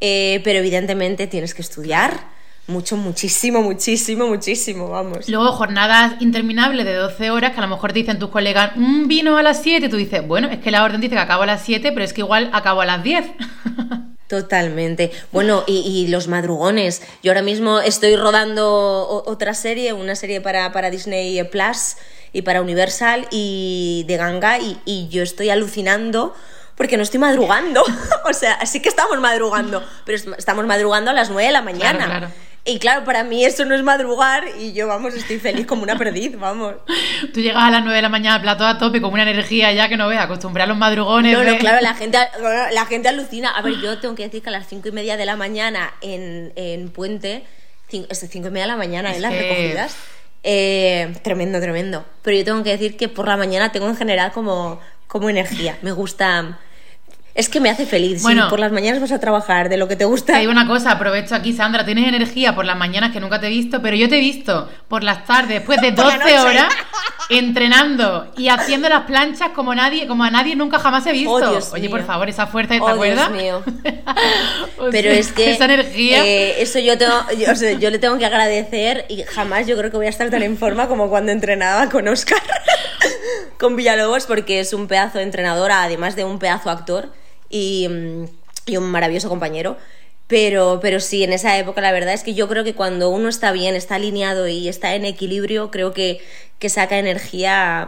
Eh, 0.01 0.41
pero 0.43 0.59
evidentemente 0.59 1.25
tienes 1.25 1.53
que 1.55 1.61
estudiar 1.61 2.37
mucho, 2.67 2.97
muchísimo, 2.97 3.61
muchísimo, 3.61 4.27
muchísimo, 4.27 4.89
vamos. 4.89 5.27
Luego 5.27 5.51
jornadas 5.53 6.13
interminables 6.21 6.85
de 6.85 6.93
12 6.93 7.31
horas 7.31 7.53
que 7.53 7.57
a 7.57 7.61
lo 7.61 7.67
mejor 7.67 7.93
te 7.93 7.99
dicen 7.99 8.19
tus 8.19 8.29
colegas, 8.29 8.73
"Mm, 8.75 9.07
vino 9.07 9.37
a 9.37 9.43
las 9.43 9.61
7, 9.63 9.89
tú 9.89 9.97
dices, 9.97 10.25
bueno, 10.27 10.49
es 10.49 10.59
que 10.59 10.69
la 10.71 10.83
orden 10.83 11.01
dice 11.01 11.15
que 11.15 11.21
acabo 11.21 11.43
a 11.43 11.47
las 11.47 11.63
7, 11.63 11.91
pero 11.91 12.05
es 12.05 12.13
que 12.13 12.21
igual 12.21 12.49
acabo 12.53 12.81
a 12.81 12.85
las 12.85 13.03
10. 13.03 13.25
Totalmente. 14.27 15.11
Bueno, 15.31 15.63
y, 15.65 15.79
y 15.79 16.07
los 16.07 16.27
madrugones. 16.27 17.01
Yo 17.23 17.31
ahora 17.31 17.41
mismo 17.41 17.79
estoy 17.79 18.15
rodando 18.15 19.23
otra 19.25 19.55
serie, 19.55 19.93
una 19.93 20.15
serie 20.15 20.39
para, 20.39 20.71
para 20.71 20.91
Disney 20.91 21.43
Plus 21.45 21.95
y 22.33 22.41
para 22.43 22.61
Universal 22.61 23.27
y 23.31 24.03
de 24.07 24.17
ganga 24.17 24.59
y, 24.59 24.77
y 24.85 25.07
yo 25.09 25.23
estoy 25.23 25.49
alucinando 25.49 26.35
porque 26.75 26.95
no 26.97 27.03
estoy 27.03 27.19
madrugando. 27.19 27.83
o 28.25 28.33
sea, 28.33 28.65
sí 28.65 28.81
que 28.81 28.89
estamos 28.89 29.19
madrugando, 29.19 29.83
pero 30.05 30.17
est- 30.17 30.27
estamos 30.37 30.65
madrugando 30.65 31.11
a 31.11 31.13
las 31.13 31.29
9 31.29 31.45
de 31.47 31.51
la 31.51 31.61
mañana. 31.61 32.05
Claro, 32.05 32.19
claro. 32.27 32.33
Y 32.65 32.77
claro, 32.77 33.03
para 33.05 33.23
mí 33.23 33.43
eso 33.45 33.65
no 33.65 33.73
es 33.73 33.81
madrugar 33.83 34.43
y 34.59 34.73
yo, 34.73 34.85
vamos, 34.87 35.13
estoy 35.15 35.39
feliz 35.39 35.65
como 35.65 35.81
una 35.81 35.97
perdiz, 35.97 36.37
vamos. 36.37 36.75
Tú 37.33 37.39
llegas 37.41 37.63
a 37.63 37.71
las 37.71 37.81
9 37.81 37.95
de 37.95 38.01
la 38.01 38.09
mañana 38.09 38.35
al 38.35 38.41
plato 38.41 38.65
a 38.65 38.77
tope 38.77 39.01
con 39.01 39.11
una 39.13 39.23
energía 39.23 39.71
ya 39.73 39.89
que 39.89 39.97
no 39.97 40.07
veas, 40.07 40.25
acostumbrar 40.25 40.65
a 40.65 40.67
los 40.67 40.77
madrugones. 40.77 41.33
No, 41.35 41.43
no, 41.43 41.57
claro, 41.57 41.81
la 41.81 41.95
gente, 41.95 42.17
la 42.71 42.85
gente 42.85 43.07
alucina. 43.07 43.49
A 43.51 43.61
ver, 43.61 43.75
yo 43.81 43.97
tengo 43.99 44.13
que 44.13 44.23
decir 44.23 44.43
que 44.43 44.49
a 44.49 44.51
las 44.51 44.67
cinco 44.67 44.89
y 44.89 44.91
media 44.91 45.17
de 45.17 45.25
la 45.25 45.35
mañana 45.35 45.93
en, 46.01 46.51
en 46.57 46.89
Puente, 46.89 47.43
cin- 47.91 48.05
es 48.09 48.21
de 48.21 48.27
cinco 48.27 48.49
y 48.49 48.51
media 48.51 48.65
de 48.65 48.71
la 48.73 48.77
mañana 48.77 49.15
en 49.15 49.21
las 49.21 49.31
que- 49.31 49.41
recogidas, 49.41 49.95
eh, 50.43 51.13
tremendo, 51.23 51.59
tremendo. 51.59 52.05
Pero 52.21 52.37
yo 52.37 52.45
tengo 52.45 52.63
que 52.63 52.71
decir 52.71 52.97
que 52.97 53.09
por 53.09 53.27
la 53.27 53.37
mañana 53.37 53.71
tengo 53.71 53.87
en 53.87 53.95
general 53.95 54.31
como, 54.31 54.79
como 55.07 55.29
energía. 55.29 55.77
Me 55.81 55.91
gusta... 55.91 56.59
Es 57.39 57.47
que 57.49 57.59
me 57.61 57.69
hace 57.69 57.85
feliz. 57.85 58.21
Bueno. 58.21 58.43
si 58.43 58.49
por 58.49 58.59
las 58.59 58.71
mañanas 58.71 58.99
vas 59.01 59.11
a 59.13 59.19
trabajar 59.19 59.69
de 59.69 59.77
lo 59.77 59.87
que 59.87 59.95
te 59.95 60.03
gusta. 60.05 60.33
Te 60.33 60.39
digo 60.39 60.51
una 60.51 60.67
cosa, 60.67 60.91
aprovecho 60.91 61.35
aquí, 61.35 61.53
Sandra, 61.53 61.85
tienes 61.85 62.07
energía 62.07 62.53
por 62.53 62.65
las 62.65 62.77
mañanas 62.77 63.11
que 63.13 63.19
nunca 63.19 63.39
te 63.39 63.47
he 63.47 63.49
visto, 63.49 63.81
pero 63.81 63.95
yo 63.95 64.09
te 64.09 64.17
he 64.17 64.19
visto 64.19 64.69
por 64.87 65.03
las 65.03 65.25
tardes, 65.25 65.49
después 65.59 65.79
de 65.81 65.91
Por 65.99 66.05
la 66.05 66.17
12 66.17 66.19
noche. 66.35 66.39
horas, 66.39 66.73
entrenando 67.29 68.31
y 68.37 68.49
haciendo 68.49 68.89
las 68.89 69.03
planchas 69.05 69.49
como 69.51 69.73
nadie, 69.73 70.07
como 70.07 70.23
a 70.23 70.31
nadie 70.31 70.55
nunca 70.55 70.79
jamás 70.79 71.05
he 71.07 71.11
visto. 71.11 71.31
Oh, 71.31 71.73
Oye, 71.73 71.81
mío. 71.83 71.91
por 71.91 72.03
favor, 72.05 72.27
esa 72.27 72.47
fuerza, 72.47 72.73
¿te 72.75 72.81
Oh, 72.81 72.87
acuerdas? 72.89 73.31
Dios 73.31 73.41
mío. 73.41 73.63
O 74.77 74.89
Pero 74.91 75.09
es 75.09 75.31
que 75.31 75.51
esa 75.51 75.65
energía. 75.65 76.25
eh, 76.25 76.61
eso 76.61 76.79
yo 76.79 76.97
tengo, 76.97 77.13
yo, 77.37 77.51
o 77.51 77.55
sea, 77.55 77.73
yo 77.73 77.89
le 77.89 77.99
tengo 77.99 78.17
que 78.17 78.25
agradecer 78.25 79.05
y 79.09 79.23
jamás 79.23 79.67
yo 79.67 79.77
creo 79.77 79.91
que 79.91 79.97
voy 79.97 80.05
a 80.07 80.09
estar 80.09 80.29
tan 80.29 80.41
en 80.41 80.57
forma 80.57 80.87
como 80.87 81.09
cuando 81.09 81.31
entrenaba 81.31 81.89
con 81.89 82.07
Oscar, 82.07 82.41
con 83.59 83.75
Villalobos, 83.75 84.25
porque 84.25 84.59
es 84.59 84.73
un 84.73 84.87
pedazo 84.87 85.17
de 85.17 85.25
entrenadora, 85.25 85.83
además 85.83 86.15
de 86.15 86.23
un 86.23 86.39
pedazo 86.39 86.69
actor 86.69 87.09
y, 87.49 87.87
mm, 87.89 88.25
y 88.67 88.77
un 88.77 88.91
maravilloso 88.91 89.29
compañero. 89.29 89.77
Pero, 90.29 90.79
pero 90.79 90.99
sí, 90.99 91.23
en 91.23 91.33
esa 91.33 91.57
época 91.57 91.81
la 91.81 91.91
verdad 91.91 92.13
es 92.13 92.23
que 92.23 92.35
yo 92.35 92.47
creo 92.47 92.63
que 92.63 92.75
cuando 92.75 93.09
uno 93.09 93.27
está 93.29 93.51
bien, 93.51 93.75
está 93.75 93.95
alineado 93.95 94.47
y 94.47 94.69
está 94.69 94.93
en 94.93 95.03
equilibrio, 95.05 95.71
creo 95.71 95.91
que, 95.91 96.21
que 96.59 96.69
saca 96.69 96.99
energía 96.99 97.87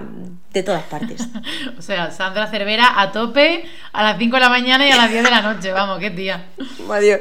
de 0.51 0.63
todas 0.63 0.81
partes. 0.83 1.21
O 1.77 1.83
sea, 1.83 2.09
Sandra 2.11 2.47
Cervera 2.47 2.99
a 3.01 3.11
tope 3.11 3.63
a 3.93 4.03
las 4.03 4.17
5 4.17 4.35
de 4.35 4.39
la 4.39 4.49
mañana 4.49 4.87
y 4.87 4.91
a 4.91 4.97
las 4.97 5.11
10 5.11 5.23
de 5.23 5.29
la 5.31 5.41
noche, 5.41 5.71
vamos, 5.71 5.99
qué 5.99 6.09
tía. 6.11 6.45
Dios, 7.01 7.19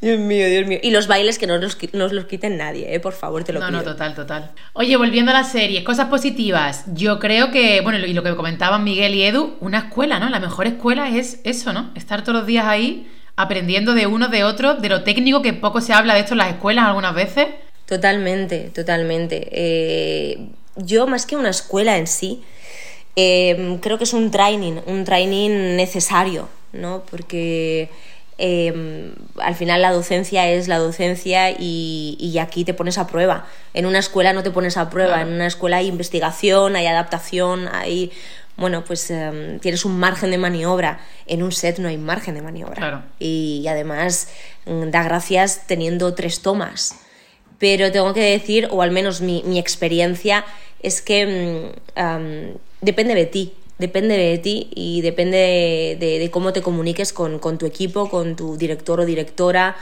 Dios 0.00 0.18
mío, 0.18 0.46
Dios 0.48 0.66
mío. 0.66 0.78
Y 0.82 0.90
los 0.90 1.06
bailes 1.06 1.38
que 1.38 1.46
no 1.46 1.58
qui- 1.58 1.90
no 1.92 2.04
os 2.06 2.12
los 2.12 2.26
quiten 2.26 2.56
nadie, 2.58 2.94
¿eh? 2.94 3.00
por 3.00 3.12
favor, 3.14 3.44
te 3.44 3.52
lo 3.52 3.60
No, 3.60 3.66
pido. 3.68 3.78
no, 3.78 3.84
total, 3.84 4.14
total. 4.14 4.50
Oye, 4.74 4.96
volviendo 4.96 5.30
a 5.30 5.34
la 5.34 5.44
serie, 5.44 5.84
cosas 5.84 6.08
positivas. 6.08 6.84
Yo 6.94 7.18
creo 7.18 7.50
que, 7.50 7.80
bueno, 7.82 7.98
y 7.98 8.12
lo 8.12 8.22
que 8.22 8.34
comentaban 8.36 8.84
Miguel 8.84 9.14
y 9.14 9.22
Edu, 9.24 9.56
una 9.60 9.78
escuela, 9.78 10.18
¿no? 10.18 10.28
La 10.30 10.40
mejor 10.40 10.66
escuela 10.66 11.08
es 11.08 11.40
eso, 11.44 11.72
¿no? 11.72 11.90
Estar 11.94 12.22
todos 12.22 12.38
los 12.38 12.46
días 12.46 12.66
ahí 12.66 13.06
aprendiendo 13.42 13.94
de 13.94 14.06
unos, 14.06 14.30
de 14.30 14.44
otros, 14.44 14.80
de 14.82 14.88
lo 14.88 15.02
técnico, 15.02 15.42
que 15.42 15.52
poco 15.52 15.80
se 15.80 15.92
habla 15.92 16.14
de 16.14 16.20
esto 16.20 16.34
en 16.34 16.38
las 16.38 16.50
escuelas 16.50 16.86
algunas 16.86 17.14
veces. 17.14 17.46
Totalmente, 17.86 18.70
totalmente. 18.74 19.48
Eh, 19.50 20.38
yo, 20.76 21.06
más 21.06 21.26
que 21.26 21.36
una 21.36 21.50
escuela 21.50 21.98
en 21.98 22.06
sí, 22.06 22.42
eh, 23.16 23.78
creo 23.82 23.98
que 23.98 24.04
es 24.04 24.12
un 24.12 24.30
training, 24.30 24.74
un 24.86 25.04
training 25.04 25.76
necesario, 25.76 26.48
¿no? 26.72 27.02
Porque 27.10 27.90
em, 28.38 29.12
al 29.38 29.54
final 29.56 29.82
la 29.82 29.92
docencia 29.92 30.48
es 30.48 30.68
la 30.68 30.78
docencia 30.78 31.50
y, 31.50 32.16
y, 32.20 32.38
aquí 32.38 32.64
te 32.64 32.72
pones 32.72 32.96
a 32.96 33.06
prueba. 33.06 33.46
En 33.74 33.86
una 33.86 33.98
escuela 33.98 34.32
no 34.32 34.42
te 34.42 34.50
pones 34.50 34.76
a 34.76 34.88
prueba, 34.88 35.20
en 35.22 35.28
una 35.28 35.46
escuela 35.46 35.78
hay 35.78 35.88
investigación, 35.88 36.76
hay 36.76 36.86
adaptación, 36.86 37.68
hay 37.72 38.12
bueno, 38.60 38.84
pues 38.84 39.10
em, 39.10 39.58
tienes 39.58 39.86
un 39.86 39.98
margen 39.98 40.30
de 40.30 40.36
maniobra. 40.36 41.00
En 41.26 41.42
un 41.42 41.50
set 41.50 41.78
no 41.78 41.88
hay 41.88 41.96
margen 41.96 42.34
de 42.34 42.42
maniobra. 42.42 43.08
Y, 43.18 43.66
además 43.68 44.28
mm, 44.66 44.90
da 44.90 45.02
gracias 45.02 45.66
teniendo 45.66 46.14
tres 46.14 46.42
tomas. 46.42 46.94
Pero 47.58 47.90
tengo 47.90 48.12
que 48.12 48.20
decir, 48.20 48.68
o 48.70 48.82
al 48.82 48.90
menos 48.90 49.22
mi, 49.22 49.58
experiencia, 49.58 50.44
es 50.82 51.00
que 51.00 51.72
mm, 51.96 52.58
depende 52.82 53.14
de 53.14 53.24
ti. 53.24 53.54
Depende 53.78 54.18
de 54.18 54.36
ti 54.36 54.68
y 54.74 55.00
depende 55.00 55.96
de, 55.98 56.28
cómo 56.30 56.52
te 56.52 56.60
comuniques 56.60 57.14
con, 57.14 57.40
tu 57.58 57.64
equipo, 57.64 58.10
con 58.10 58.36
tu 58.36 58.58
director 58.58 59.00
o 59.00 59.06
directora. 59.06 59.74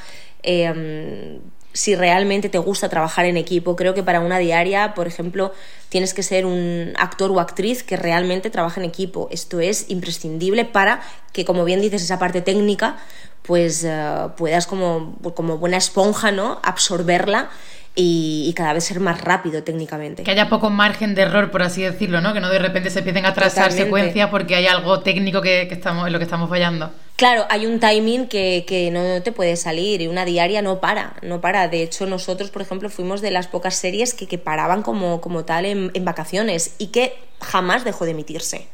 Em, 0.44 1.40
si 1.72 1.94
realmente 1.94 2.48
te 2.48 2.58
gusta 2.58 2.88
trabajar 2.88 3.24
en 3.26 3.36
equipo. 3.36 3.76
Creo 3.76 3.94
que 3.94 4.02
para 4.02 4.20
una 4.20 4.38
diaria, 4.38 4.94
por 4.94 5.06
ejemplo, 5.06 5.52
tienes 5.88 6.14
que 6.14 6.22
ser 6.22 6.46
un 6.46 6.92
actor 6.98 7.30
o 7.30 7.40
actriz 7.40 7.82
que 7.82 7.96
realmente 7.96 8.50
trabaje 8.50 8.80
en 8.80 8.86
equipo. 8.86 9.28
Esto 9.30 9.60
es 9.60 9.86
imprescindible 9.88 10.64
para 10.64 11.00
que, 11.32 11.44
como 11.44 11.64
bien 11.64 11.80
dices, 11.80 12.02
esa 12.02 12.18
parte 12.18 12.40
técnica, 12.40 12.96
pues 13.42 13.84
eh, 13.84 14.28
puedas 14.36 14.66
como, 14.66 15.16
como 15.34 15.58
buena 15.58 15.76
esponja, 15.76 16.32
¿no? 16.32 16.60
Absorberla 16.62 17.50
y, 18.00 18.52
cada 18.54 18.72
vez 18.72 18.84
ser 18.84 19.00
más 19.00 19.20
rápido 19.20 19.64
técnicamente. 19.64 20.22
Que 20.22 20.30
haya 20.30 20.48
poco 20.48 20.70
margen 20.70 21.16
de 21.16 21.22
error, 21.22 21.50
por 21.50 21.62
así 21.64 21.82
decirlo, 21.82 22.20
¿no? 22.20 22.32
Que 22.32 22.40
no 22.40 22.48
de 22.48 22.60
repente 22.60 22.90
se 22.90 23.00
empiecen 23.00 23.26
a 23.26 23.34
trazar 23.34 23.72
secuencias 23.72 24.30
porque 24.30 24.54
hay 24.54 24.68
algo 24.68 25.00
técnico 25.00 25.42
que, 25.42 25.62
estamos, 25.62 26.06
en 26.06 26.12
lo 26.12 26.18
que 26.18 26.24
estamos 26.24 26.48
fallando. 26.48 26.92
Claro, 27.16 27.44
hay 27.50 27.66
un 27.66 27.80
timing 27.80 28.28
que, 28.28 28.90
no 28.92 29.20
te 29.22 29.32
puede 29.32 29.56
salir 29.56 30.00
y 30.00 30.06
una 30.06 30.24
diaria 30.24 30.62
no 30.62 30.80
para, 30.80 31.16
no 31.22 31.40
para. 31.40 31.66
De 31.66 31.82
hecho, 31.82 32.06
nosotros, 32.06 32.50
por 32.50 32.62
ejemplo, 32.62 32.88
fuimos 32.88 33.20
de 33.20 33.32
las 33.32 33.48
pocas 33.48 33.74
series 33.74 34.14
que, 34.14 34.28
que 34.28 34.38
paraban 34.38 34.82
como, 34.82 35.20
como 35.20 35.44
tal 35.44 35.66
en, 35.66 35.90
en 35.92 36.04
vacaciones 36.04 36.76
y 36.78 36.88
que 36.88 37.14
jamás 37.40 37.84
dejó 37.84 38.04
de 38.04 38.12
emitirse 38.12 38.68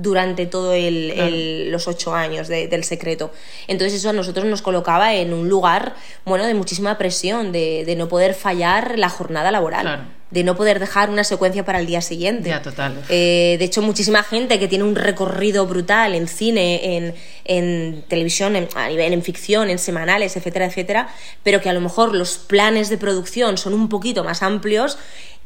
durante 0.00 0.46
todos 0.46 0.76
los 0.78 1.88
ocho 1.88 2.14
años 2.14 2.48
del 2.48 2.84
secreto. 2.84 3.32
Entonces 3.68 3.98
eso 3.98 4.10
a 4.10 4.12
nosotros 4.12 4.46
nos 4.46 4.62
colocaba 4.62 5.14
en 5.14 5.32
un 5.32 5.48
lugar, 5.48 5.94
bueno, 6.24 6.46
de 6.46 6.54
muchísima 6.54 6.96
presión, 6.98 7.52
de, 7.52 7.94
no 7.96 8.08
poder 8.08 8.34
fallar 8.34 8.98
la 8.98 9.08
jornada 9.08 9.50
laboral. 9.50 10.08
De 10.30 10.44
no 10.44 10.54
poder 10.54 10.78
dejar 10.78 11.10
una 11.10 11.24
secuencia 11.24 11.64
para 11.64 11.80
el 11.80 11.86
día 11.86 12.00
siguiente. 12.00 12.50
Ya, 12.50 12.62
total. 12.62 13.02
Eh, 13.08 13.56
de 13.58 13.64
hecho, 13.64 13.82
muchísima 13.82 14.22
gente 14.22 14.60
que 14.60 14.68
tiene 14.68 14.84
un 14.84 14.94
recorrido 14.94 15.66
brutal 15.66 16.14
en 16.14 16.28
cine, 16.28 16.96
en, 16.96 17.14
en 17.44 18.04
televisión, 18.06 18.54
en, 18.54 18.68
a 18.76 18.88
nivel 18.88 19.12
en 19.12 19.22
ficción, 19.24 19.70
en 19.70 19.80
semanales, 19.80 20.36
etcétera, 20.36 20.66
etcétera, 20.66 21.08
pero 21.42 21.60
que 21.60 21.68
a 21.68 21.72
lo 21.72 21.80
mejor 21.80 22.14
los 22.14 22.38
planes 22.38 22.90
de 22.90 22.96
producción 22.96 23.58
son 23.58 23.74
un 23.74 23.88
poquito 23.88 24.22
más 24.22 24.44
amplios, 24.44 24.98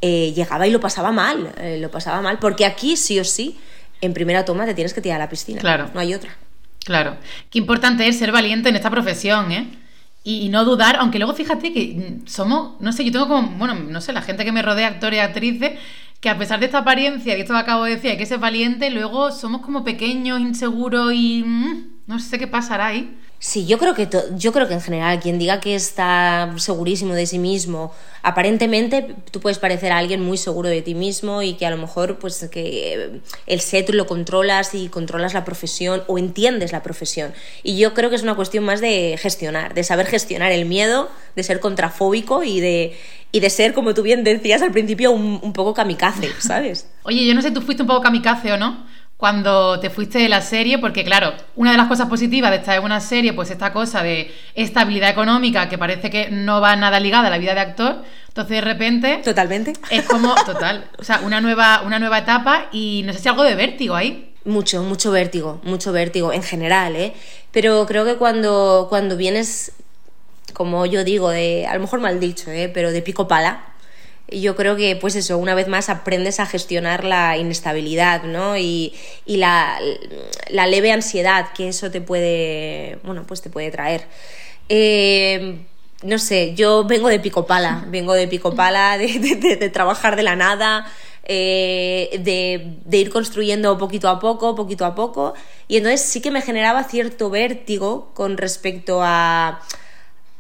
eh, 0.03 0.35
llegaba 0.37 0.67
y 0.67 0.71
lo 0.71 0.81
pasaba 0.81 1.13
mal. 1.13 1.55
Eh, 1.57 1.79
lo 1.81 1.91
pasaba 1.91 2.21
mal, 2.21 2.39
porque 2.39 2.67
aquí 2.67 2.99
sí 2.99 3.19
o 3.19 3.25
sí 3.25 3.59
en 4.05 4.15
primera 4.15 4.45
toma 4.45 4.67
te 4.67 4.75
tienes 4.75 4.95
que 4.95 5.01
tirar 5.01 5.21
a 5.21 5.25
la 5.25 5.31
piscina. 5.31 5.61
Claro. 5.61 5.91
No 5.95 6.01
hay 6.01 6.15
otra. 6.15 6.37
Claro. 6.85 7.17
Qué 7.51 7.59
importante 7.59 8.07
es 8.07 8.19
ser 8.19 8.33
valiente 8.33 8.69
en 8.69 8.77
esta 8.77 8.91
profesión, 8.91 9.53
¿eh? 9.53 9.69
Y, 10.27 10.49
no 10.49 10.65
dudar, 10.65 10.97
aunque 11.01 11.19
luego 11.19 11.35
fíjate 11.35 11.71
que 11.75 12.21
somos, 12.25 12.81
no 12.81 12.93
sé, 12.93 13.05
yo 13.05 13.13
tengo 13.13 13.29
como, 13.29 13.47
bueno, 13.59 13.75
no 13.75 14.01
sé, 14.01 14.15
la 14.15 14.23
gente 14.23 14.43
que 14.47 14.53
me 14.53 14.63
rodea, 14.63 14.89
actores 14.89 15.19
y 15.19 15.21
actrices, 15.21 15.73
que 16.19 16.31
a 16.31 16.39
pesar 16.39 16.61
de 16.61 16.67
esta 16.67 16.79
apariencia, 16.79 17.37
y 17.37 17.43
esto 17.43 17.53
que 17.53 17.59
acabo 17.59 17.85
de 17.85 17.97
decir, 17.97 18.11
hay 18.11 18.17
que 18.17 18.25
ser 18.25 18.39
valiente, 18.39 18.89
luego 18.89 19.33
somos 19.33 19.61
como 19.61 19.85
pequeños, 19.85 20.41
inseguros 20.41 21.13
y 21.13 21.43
mm, 21.45 22.07
no 22.07 22.19
sé 22.21 22.39
qué 22.39 22.47
pasará 22.47 22.87
ahí. 22.87 23.15
Sí, 23.47 23.67
yo 23.67 23.79
creo 23.79 23.93
que 23.93 24.09
yo 24.39 24.53
creo 24.55 24.69
que 24.69 24.73
en 24.73 24.81
general 24.81 25.21
quien 25.21 25.39
diga 25.39 25.61
que 25.61 25.75
está 25.75 26.55
segurísimo 26.57 27.13
de 27.13 27.27
sí 27.27 27.39
mismo, 27.39 27.93
aparentemente 28.23 29.17
tú 29.31 29.41
puedes 29.41 29.59
parecer 29.59 29.93
a 29.93 29.99
alguien 29.99 30.23
muy 30.23 30.39
seguro 30.39 30.71
de 30.71 30.81
ti 30.81 30.95
mismo 30.95 31.43
y 31.43 31.53
que 31.53 31.67
a 31.67 31.71
lo 31.71 31.77
mejor 31.77 32.19
pues 32.19 32.49
que 32.51 33.21
el 33.47 33.61
set 33.61 33.91
lo 33.91 34.07
controlas 34.07 34.75
y 34.75 34.89
controlas 34.89 35.35
la 35.35 35.45
profesión 35.45 36.05
o 36.07 36.17
entiendes 36.17 36.73
la 36.73 36.83
profesión. 36.83 37.35
Y 37.63 37.77
yo 37.77 37.93
creo 37.93 38.09
que 38.09 38.17
es 38.17 38.23
una 38.23 38.35
cuestión 38.35 38.65
más 38.65 38.81
de 38.81 39.19
gestionar, 39.21 39.75
de 39.75 39.85
saber 39.85 40.07
gestionar 40.07 40.51
el 40.51 40.65
miedo, 40.65 41.11
de 41.37 41.43
ser 41.43 41.61
contrafóbico 41.61 42.45
y 42.45 42.61
de 42.61 42.97
y 43.31 43.41
de 43.41 43.51
ser, 43.51 43.75
como 43.75 43.93
tú 43.93 44.03
bien 44.03 44.25
decías 44.25 44.63
al 44.63 44.71
principio, 44.71 45.11
un, 45.11 45.41
un 45.43 45.53
poco 45.53 45.75
kamikaze, 45.75 46.31
¿sabes? 46.39 46.89
Oye, 47.03 47.27
yo 47.27 47.35
no 47.35 47.43
sé, 47.43 47.51
tú 47.51 47.61
fuiste 47.61 47.83
un 47.83 47.89
poco 47.89 48.01
kamikaze 48.01 48.53
o 48.53 48.57
no, 48.57 48.87
cuando 49.17 49.79
te 49.79 49.91
fuiste 49.91 50.19
de 50.19 50.29
la 50.29 50.41
serie, 50.41 50.79
porque 50.79 51.05
claro, 51.05 51.33
una 51.57 51.71
de 51.71 51.77
las 51.77 51.87
cosas 51.87 52.09
positivas 52.09 52.51
de 52.51 52.59
estar 52.59 52.77
en 52.77 52.85
una 52.85 53.01
serie, 53.01 53.33
pues 53.33 53.51
esta 53.51 53.73
cosa 53.73 54.03
de 54.03 54.33
estabilidad 54.55 55.09
económica 55.09 55.69
que 55.69 55.79
parece 55.79 56.11
que 56.11 56.31
no 56.31 56.61
va 56.61 56.75
nada 56.77 56.99
ligada 57.01 57.29
a 57.29 57.31
la 57.31 57.39
vida 57.39 57.55
de 57.55 57.61
actor, 57.61 58.03
entonces 58.29 58.57
de 58.57 58.61
repente... 58.61 59.21
Totalmente. 59.25 59.73
Es 59.91 60.05
como, 60.05 60.35
total, 60.47 60.91
o 60.99 61.05
sea, 61.05 61.21
una 61.21 61.41
nueva, 61.41 61.83
una 61.87 61.99
nueva 61.99 62.19
etapa 62.19 62.67
y 62.73 63.03
no 63.07 63.13
sé 63.13 63.21
si 63.21 63.29
algo 63.29 63.45
de 63.45 63.55
vértigo 63.55 63.95
ahí. 63.95 64.35
Mucho, 64.45 64.83
mucho 64.83 65.11
vértigo, 65.11 65.61
mucho 65.63 65.93
vértigo 65.93 66.33
en 66.33 66.43
general, 66.43 66.97
¿eh? 66.97 67.15
Pero 67.51 67.87
creo 67.87 68.05
que 68.05 68.17
cuando, 68.17 68.89
cuando 68.91 69.17
vienes, 69.17 69.73
como 70.53 70.85
yo 70.85 71.03
digo, 71.03 71.31
de, 71.31 71.67
a 71.67 71.73
lo 71.75 71.81
mejor 71.81 72.01
mal 72.01 72.21
dicho, 72.21 72.51
¿eh? 72.51 72.69
Pero 72.69 72.93
de 72.93 73.01
pico 73.01 73.27
pala, 73.27 73.74
yo 74.29 74.57
creo 74.57 74.77
que, 74.77 74.97
pues 74.97 75.17
eso, 75.17 75.39
una 75.39 75.55
vez 75.55 75.69
más 75.69 75.89
aprendes 75.89 76.41
a 76.41 76.47
gestionar 76.47 77.05
la 77.05 77.37
inestabilidad, 77.37 78.25
¿no? 78.25 78.57
Y, 78.57 78.95
la, 79.27 79.79
leve 80.51 80.93
ansiedad 80.93 81.53
que 81.55 81.69
eso 81.69 81.91
te 81.91 82.01
puede, 82.01 82.99
bueno, 83.05 83.25
pues 83.27 83.43
te 83.43 83.51
puede 83.51 83.71
traer. 83.71 84.07
Eh, 84.69 85.59
no 86.03 86.19
sé, 86.19 86.55
yo 86.55 86.85
vengo 86.85 87.09
de 87.09 87.21
picopala, 87.21 87.85
vengo 87.89 88.15
de 88.15 88.29
picopala, 88.29 88.97
de, 88.99 89.07
de, 89.57 89.71
trabajar 89.71 90.17
de 90.17 90.23
la 90.23 90.37
nada, 90.37 90.87
eh, 91.25 92.21
de, 92.23 92.79
de, 92.85 92.97
ir 92.99 93.11
construyendo 93.11 93.77
poquito 93.79 94.09
a 94.09 94.19
poco, 94.19 94.55
poquito 94.55 94.85
a 94.87 94.95
poco, 94.95 95.35
y 95.69 95.77
entonces 95.77 96.01
sí 96.01 96.21
que 96.21 96.31
me 96.31 96.43
generaba 96.43 96.85
cierto 96.85 97.31
vértigo 97.31 98.11
con 98.15 98.37
respecto 98.39 99.01
a, 99.03 99.61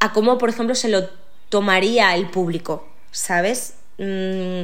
a 0.00 0.12
cómo, 0.12 0.38
por 0.38 0.48
ejemplo, 0.48 0.74
se 0.74 0.88
lo 0.88 1.08
tomaría 1.48 2.14
el 2.14 2.30
público. 2.30 2.93
¿Sabes? 3.14 3.74
Mm, 3.98 4.62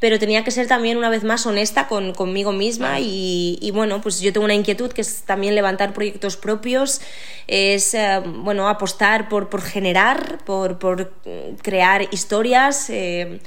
pero 0.00 0.18
tenía 0.18 0.42
que 0.42 0.50
ser 0.50 0.66
también 0.66 0.98
una 0.98 1.08
vez 1.08 1.22
más 1.22 1.46
honesta 1.46 1.86
con, 1.86 2.12
conmigo 2.12 2.50
misma 2.50 2.98
y, 2.98 3.70
bueno, 3.72 4.00
pues 4.00 4.20
yo 4.20 4.32
tengo 4.32 4.44
una 4.44 4.54
inquietud 4.54 4.90
que 4.90 5.00
es 5.00 5.22
también 5.22 5.54
levantar 5.54 5.94
proyectos 5.94 6.36
propios, 6.36 7.00
es, 7.46 7.94
eh, 7.94 8.20
bueno, 8.24 8.68
apostar 8.68 9.28
por, 9.28 9.48
por 9.48 9.62
generar, 9.62 10.38
por, 10.44 10.80
por 10.80 11.12
crear 11.62 12.08
historias. 12.10 12.90
Eh, 12.90 13.38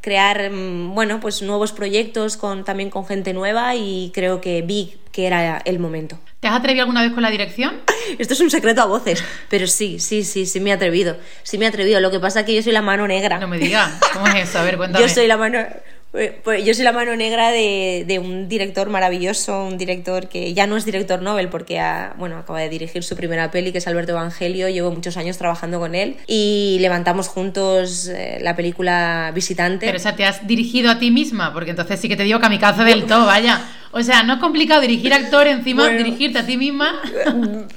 crear 0.00 0.50
mm, 0.50 0.94
bueno 0.94 1.20
pues 1.20 1.42
nuevos 1.42 1.72
proyectos 1.72 2.36
con 2.36 2.64
también 2.64 2.90
con 2.90 3.06
gente 3.06 3.32
nueva 3.32 3.74
y 3.74 4.10
creo 4.14 4.40
que 4.40 4.62
vi 4.62 4.96
que 5.12 5.26
era 5.26 5.60
el 5.64 5.78
momento 5.78 6.18
¿Te 6.40 6.46
has 6.46 6.54
atrevido 6.54 6.82
alguna 6.82 7.02
vez 7.02 7.12
con 7.12 7.22
la 7.22 7.30
dirección? 7.30 7.80
Esto 8.18 8.34
es 8.34 8.40
un 8.40 8.50
secreto 8.50 8.80
a 8.80 8.86
voces, 8.86 9.24
pero 9.48 9.66
sí, 9.66 9.98
sí, 9.98 10.22
sí, 10.22 10.46
sí 10.46 10.60
me 10.60 10.70
he 10.70 10.72
atrevido. 10.72 11.16
Sí 11.42 11.58
me 11.58 11.64
he 11.64 11.68
atrevido. 11.68 11.98
Lo 11.98 12.12
que 12.12 12.20
pasa 12.20 12.40
es 12.40 12.46
que 12.46 12.54
yo 12.54 12.62
soy 12.62 12.72
la 12.72 12.82
mano 12.82 13.08
negra. 13.08 13.40
No 13.40 13.48
me 13.48 13.58
digas. 13.58 13.90
¿Cómo 14.12 14.28
es 14.28 14.48
eso? 14.48 14.60
A 14.60 14.62
ver, 14.62 14.76
cuéntame. 14.76 15.04
Yo 15.04 15.12
soy 15.12 15.26
la 15.26 15.36
mano 15.36 15.58
pues, 16.10 16.32
pues, 16.42 16.64
yo 16.64 16.72
soy 16.72 16.84
la 16.84 16.92
mano 16.92 17.14
negra 17.16 17.50
de, 17.50 18.20
un 18.22 18.48
director 18.48 18.88
maravilloso, 18.88 19.64
un 19.64 19.76
director 19.76 20.28
que 20.28 20.54
ya 20.54 20.66
no 20.66 20.76
es 20.76 20.84
director 20.84 21.20
Nobel 21.20 21.48
porque 21.48 21.80
bueno, 22.16 22.38
acaba 22.38 22.60
de 22.60 22.68
dirigir 22.68 23.04
su 23.04 23.14
primera 23.14 23.50
peli, 23.50 23.72
que 23.72 23.78
es 23.78 23.86
Alberto 23.86 24.12
Evangelio. 24.12 24.68
Llevo 24.68 24.90
muchos 24.90 25.16
años 25.16 25.36
trabajando 25.36 25.78
con 25.78 25.94
él 25.94 26.16
y 26.26 26.78
levantamos 26.80 27.28
juntos 27.28 28.08
eh, 28.08 28.38
la 28.40 28.56
película 28.56 29.32
Visitante. 29.34 29.86
Pero, 29.86 29.98
o 29.98 30.00
sea, 30.00 30.16
¿te 30.16 30.24
has 30.24 30.46
dirigido 30.46 30.90
a 30.90 30.98
ti 30.98 31.10
misma? 31.10 31.52
Porque 31.52 31.70
entonces 31.70 32.00
sí 32.00 32.08
que 32.08 32.16
te 32.16 32.22
digo 32.22 32.40
kamikaze 32.40 32.84
del 32.84 33.04
todo, 33.04 33.26
vaya. 33.26 33.60
O 33.90 34.02
sea, 34.02 34.22
no 34.22 34.34
es 34.34 34.40
complicado 34.40 34.80
dirigir 34.80 35.12
actor 35.12 35.46
encima, 35.46 35.88
dirigirte 35.88 36.38
a 36.38 36.46
ti 36.46 36.56
misma. 36.56 37.00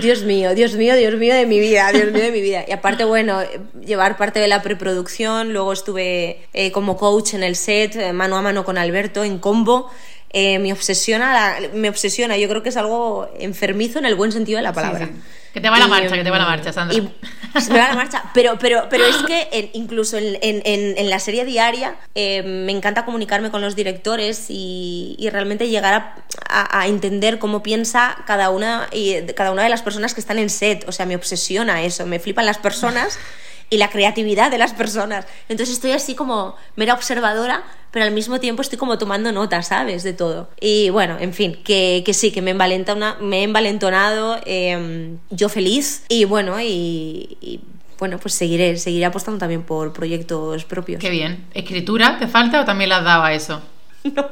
Dios 0.00 0.22
mío, 0.22 0.54
Dios 0.54 0.74
mío, 0.74 0.94
Dios 0.94 1.14
mío 1.16 1.34
de 1.34 1.44
mi 1.44 1.58
vida, 1.58 1.90
Dios 1.92 2.12
mío 2.12 2.22
de 2.22 2.30
mi 2.30 2.40
vida. 2.40 2.64
Y 2.68 2.72
aparte, 2.72 3.04
bueno, 3.04 3.40
llevar 3.84 4.16
parte 4.16 4.38
de 4.38 4.46
la 4.46 4.62
preproducción, 4.62 5.52
luego 5.52 5.72
estuve 5.72 6.46
eh, 6.52 6.70
como 6.70 6.96
coach 6.96 7.34
en 7.34 7.42
el 7.42 7.56
set, 7.56 7.96
eh, 7.96 8.12
mano 8.12 8.36
a 8.36 8.42
mano 8.42 8.64
con 8.64 8.78
Alberto, 8.78 9.24
en 9.24 9.38
combo. 9.38 9.90
Eh, 10.32 10.60
me 10.60 10.72
obsesiona, 10.72 11.56
me 11.74 11.88
obsesiona, 11.88 12.36
yo 12.36 12.48
creo 12.48 12.62
que 12.62 12.68
es 12.68 12.76
algo 12.76 13.28
enfermizo 13.40 13.98
en 13.98 14.04
el 14.04 14.14
buen 14.14 14.30
sentido 14.30 14.58
de 14.58 14.62
la 14.62 14.72
palabra. 14.72 15.10
Que 15.52 15.60
te 15.60 15.68
va 15.68 15.78
la 15.78 15.88
marcha, 15.88 16.14
que 16.14 16.22
te 16.22 16.30
va 16.30 16.38
la 16.38 16.46
marcha, 16.46 16.72
Sandra. 16.72 16.96
se 17.60 17.72
me 17.72 17.78
va 17.78 17.88
la 17.88 17.94
marcha. 17.94 18.22
Pero, 18.34 18.58
pero, 18.58 18.86
pero 18.88 19.04
es 19.04 19.16
que 19.16 19.70
incluso 19.74 20.16
en, 20.16 20.38
en, 20.42 20.62
en, 20.64 21.10
la 21.10 21.18
serie 21.18 21.44
diaria 21.44 21.96
eh, 22.14 22.42
me 22.42 22.70
encanta 22.70 23.04
comunicarme 23.04 23.50
con 23.50 23.60
los 23.60 23.74
directores 23.74 24.46
y, 24.48 25.16
y 25.18 25.28
realmente 25.30 25.68
llegar 25.68 26.14
a, 26.48 26.80
a, 26.80 26.86
entender 26.86 27.40
cómo 27.40 27.62
piensa 27.62 28.16
cada 28.26 28.50
una, 28.50 28.88
y, 28.92 29.22
cada 29.34 29.50
una 29.50 29.64
de 29.64 29.70
las 29.70 29.82
personas 29.82 30.14
que 30.14 30.20
están 30.20 30.38
en 30.38 30.50
set. 30.50 30.84
O 30.86 30.92
sea, 30.92 31.04
me 31.06 31.16
obsesiona 31.16 31.82
eso, 31.82 32.06
me 32.06 32.20
flipan 32.20 32.46
las 32.46 32.58
personas. 32.58 33.18
Y 33.70 33.78
la 33.78 33.88
creatividad 33.88 34.50
de 34.50 34.58
las 34.58 34.74
personas. 34.74 35.26
Entonces 35.48 35.76
estoy 35.76 35.92
así 35.92 36.16
como 36.16 36.56
mera 36.74 36.92
observadora, 36.92 37.62
pero 37.92 38.04
al 38.04 38.10
mismo 38.10 38.40
tiempo 38.40 38.62
estoy 38.62 38.78
como 38.78 38.98
tomando 38.98 39.30
notas, 39.32 39.68
¿sabes? 39.68 40.02
De 40.02 40.12
todo. 40.12 40.50
Y 40.60 40.90
bueno, 40.90 41.16
en 41.20 41.32
fin, 41.32 41.56
que, 41.64 42.02
que 42.04 42.12
sí, 42.12 42.32
que 42.32 42.42
me, 42.42 42.50
envalentona, 42.50 43.16
me 43.20 43.40
he 43.40 43.42
envalentonado, 43.44 44.40
em, 44.44 45.18
yo 45.30 45.48
feliz 45.48 46.04
y 46.08 46.24
bueno, 46.24 46.60
y, 46.60 47.60
bueno, 47.98 48.18
pues 48.18 48.34
seguiré, 48.34 48.76
seguiré 48.76 49.04
apostando 49.04 49.38
también 49.38 49.62
por 49.62 49.92
proyectos 49.92 50.64
propios. 50.64 51.00
Qué 51.00 51.10
bien. 51.10 51.46
¿Escritura 51.54 52.18
te 52.18 52.26
falta 52.26 52.60
o 52.60 52.64
también 52.64 52.90
las 52.90 53.04
daba 53.04 53.32
eso? 53.32 53.62
No. 54.02 54.30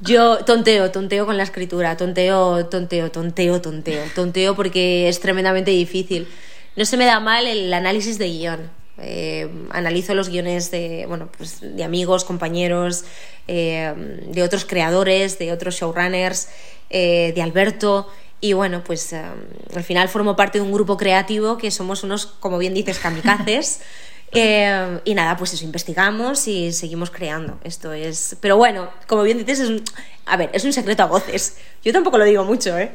Yo 0.00 0.38
tonteo, 0.44 0.92
tonteo 0.92 1.26
con 1.26 1.36
la 1.36 1.42
escritura, 1.42 1.96
tonteo, 1.96 2.66
tonteo, 2.66 3.10
tonteo, 3.10 3.60
tonteo, 3.60 4.04
tonteo 4.14 4.54
porque 4.54 5.08
es 5.08 5.18
tremendamente 5.18 5.72
difícil. 5.72 6.28
No 6.78 6.84
se 6.84 6.96
me 6.96 7.06
da 7.06 7.18
mal 7.18 7.44
el 7.48 7.74
análisis 7.74 8.18
de 8.18 8.28
guion. 8.28 8.70
Eh, 8.98 9.50
analizo 9.70 10.14
los 10.14 10.28
guiones 10.28 10.70
de, 10.70 11.06
bueno, 11.08 11.28
pues 11.36 11.58
de 11.60 11.82
amigos, 11.82 12.24
compañeros, 12.24 13.04
eh, 13.48 13.92
de 14.28 14.42
otros 14.44 14.64
creadores, 14.64 15.40
de 15.40 15.50
otros 15.50 15.74
showrunners, 15.74 16.48
eh, 16.88 17.32
de 17.34 17.42
Alberto. 17.42 18.08
Y 18.40 18.52
bueno, 18.52 18.84
pues 18.84 19.12
al 19.12 19.82
final 19.82 20.08
formo 20.08 20.36
parte 20.36 20.58
de 20.58 20.64
un 20.64 20.72
grupo 20.72 20.96
creativo 20.96 21.58
que 21.58 21.72
somos 21.72 22.04
unos, 22.04 22.26
como 22.26 22.58
bien 22.58 22.74
dices, 22.74 23.00
kamikazes. 23.00 23.80
Eh, 24.32 25.00
y 25.04 25.14
nada, 25.14 25.36
pues 25.36 25.54
eso, 25.54 25.64
investigamos 25.64 26.46
y 26.48 26.72
seguimos 26.72 27.10
creando. 27.10 27.58
Esto 27.64 27.92
es. 27.92 28.36
Pero 28.40 28.56
bueno, 28.56 28.90
como 29.06 29.22
bien 29.22 29.38
dices, 29.38 29.60
es 29.60 29.70
un... 29.70 29.82
a 30.28 30.36
ver, 30.36 30.50
es 30.52 30.64
un 30.64 30.72
secreto 30.72 31.02
a 31.02 31.06
voces. 31.06 31.56
Yo 31.84 31.92
tampoco 31.92 32.18
lo 32.18 32.24
digo 32.24 32.44
mucho, 32.44 32.76
¿eh? 32.78 32.90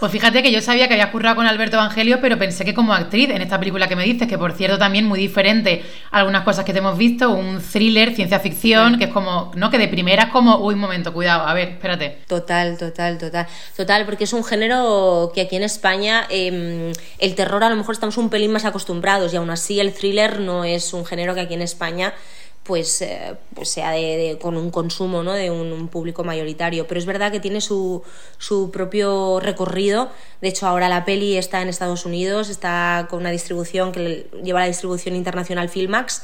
Pues 0.00 0.10
fíjate 0.10 0.42
que 0.42 0.50
yo 0.50 0.60
sabía 0.60 0.88
que 0.88 0.94
había 0.94 1.10
currado 1.12 1.36
con 1.36 1.46
Alberto 1.46 1.76
Evangelio, 1.76 2.18
pero 2.20 2.38
pensé 2.38 2.64
que 2.64 2.74
como 2.74 2.92
actriz 2.92 3.30
en 3.30 3.40
esta 3.40 3.58
película 3.58 3.88
que 3.88 3.96
me 3.96 4.04
dices, 4.04 4.26
que 4.28 4.36
por 4.36 4.52
cierto 4.52 4.76
también 4.76 5.06
muy 5.06 5.18
diferente 5.18 5.82
a 6.10 6.18
algunas 6.18 6.42
cosas 6.42 6.64
que 6.64 6.72
te 6.72 6.80
hemos 6.80 6.98
visto, 6.98 7.30
un 7.30 7.60
thriller, 7.62 8.14
ciencia 8.14 8.40
ficción, 8.40 8.98
que 8.98 9.04
es 9.04 9.10
como, 9.10 9.52
¿no? 9.54 9.70
Que 9.70 9.78
de 9.78 9.88
primera 9.88 10.24
es 10.24 10.28
como, 10.30 10.58
uy, 10.58 10.74
un 10.74 10.80
momento, 10.80 11.12
cuidado, 11.12 11.46
a 11.46 11.54
ver, 11.54 11.68
espérate. 11.68 12.18
Total, 12.26 12.76
total, 12.76 13.18
total. 13.18 13.46
Total, 13.76 14.04
porque 14.04 14.24
es 14.24 14.32
un 14.32 14.44
género 14.44 15.30
que 15.34 15.42
aquí 15.42 15.56
en 15.56 15.62
España 15.62 16.26
em, 16.28 16.92
el 17.18 17.34
terror 17.34 17.62
a 17.62 17.70
lo 17.70 17.76
mejor 17.76 17.94
estamos 17.94 18.16
un 18.18 18.30
pelín 18.30 18.52
más 18.52 18.64
acostumbrados 18.64 19.32
y 19.32 19.36
aún 19.36 19.50
así 19.50 19.80
el 19.80 19.94
thriller 19.94 20.40
no 20.40 20.64
es 20.64 20.92
un 20.92 21.06
género 21.06 21.34
que 21.34 21.40
aquí 21.40 21.54
en 21.54 21.62
España 21.62 22.14
pues, 22.64 23.02
eh, 23.02 23.36
pues 23.54 23.68
sea 23.68 23.90
de, 23.92 24.38
con 24.40 24.56
un 24.56 24.70
consumo 24.70 25.22
¿no? 25.22 25.32
de 25.32 25.50
un, 25.50 25.88
público 25.88 26.24
mayoritario. 26.24 26.86
Pero 26.86 26.98
es 26.98 27.06
verdad 27.06 27.30
que 27.30 27.38
tiene 27.38 27.60
su, 27.60 28.02
su, 28.38 28.70
propio 28.70 29.38
recorrido. 29.38 30.10
De 30.40 30.48
hecho, 30.48 30.66
ahora 30.66 30.88
la 30.88 31.04
peli 31.04 31.36
está 31.36 31.62
en 31.62 31.68
Estados 31.68 32.06
Unidos, 32.06 32.48
está 32.48 33.06
con 33.10 33.20
una 33.20 33.30
distribución 33.30 33.92
que 33.92 34.28
lleva 34.42 34.60
la 34.60 34.66
distribución 34.66 35.14
internacional 35.14 35.68
Filmax 35.68 36.22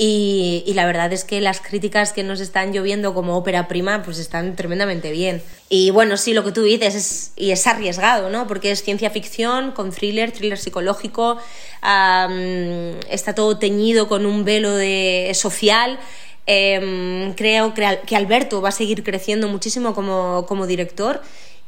y, 0.00 0.62
la 0.74 0.86
verdad 0.86 1.12
es 1.12 1.24
que 1.24 1.40
las 1.40 1.60
críticas 1.60 2.12
que 2.12 2.22
nos 2.22 2.38
están 2.38 2.72
lloviendo 2.72 3.14
como 3.14 3.36
ópera 3.36 3.66
prima 3.66 4.04
pues 4.04 4.20
están 4.20 4.54
tremendamente 4.54 5.10
bien. 5.10 5.42
Y 5.68 5.90
bueno, 5.90 6.16
sí, 6.16 6.34
lo 6.34 6.44
que 6.44 6.52
tú 6.52 6.62
dices 6.62 6.94
es, 6.94 7.32
y 7.34 7.50
es 7.50 7.66
arriesgado, 7.66 8.30
¿no? 8.30 8.46
Porque 8.46 8.70
es 8.70 8.84
ciencia 8.84 9.10
ficción 9.10 9.72
con 9.72 9.90
thriller, 9.90 10.30
thriller 10.30 10.56
psicológico, 10.56 11.38
está 11.82 13.34
todo 13.34 13.58
teñido 13.58 14.06
con 14.06 14.24
un 14.24 14.44
velo 14.44 14.70
de 14.76 15.32
social. 15.34 15.98
Em, 16.46 17.34
creo 17.34 17.74
que 17.74 18.16
Alberto 18.16 18.62
va 18.62 18.68
a 18.68 18.72
seguir 18.72 19.02
creciendo 19.02 19.48
muchísimo 19.48 19.94
como, 19.94 20.46
como 20.46 20.68
director 20.68 21.20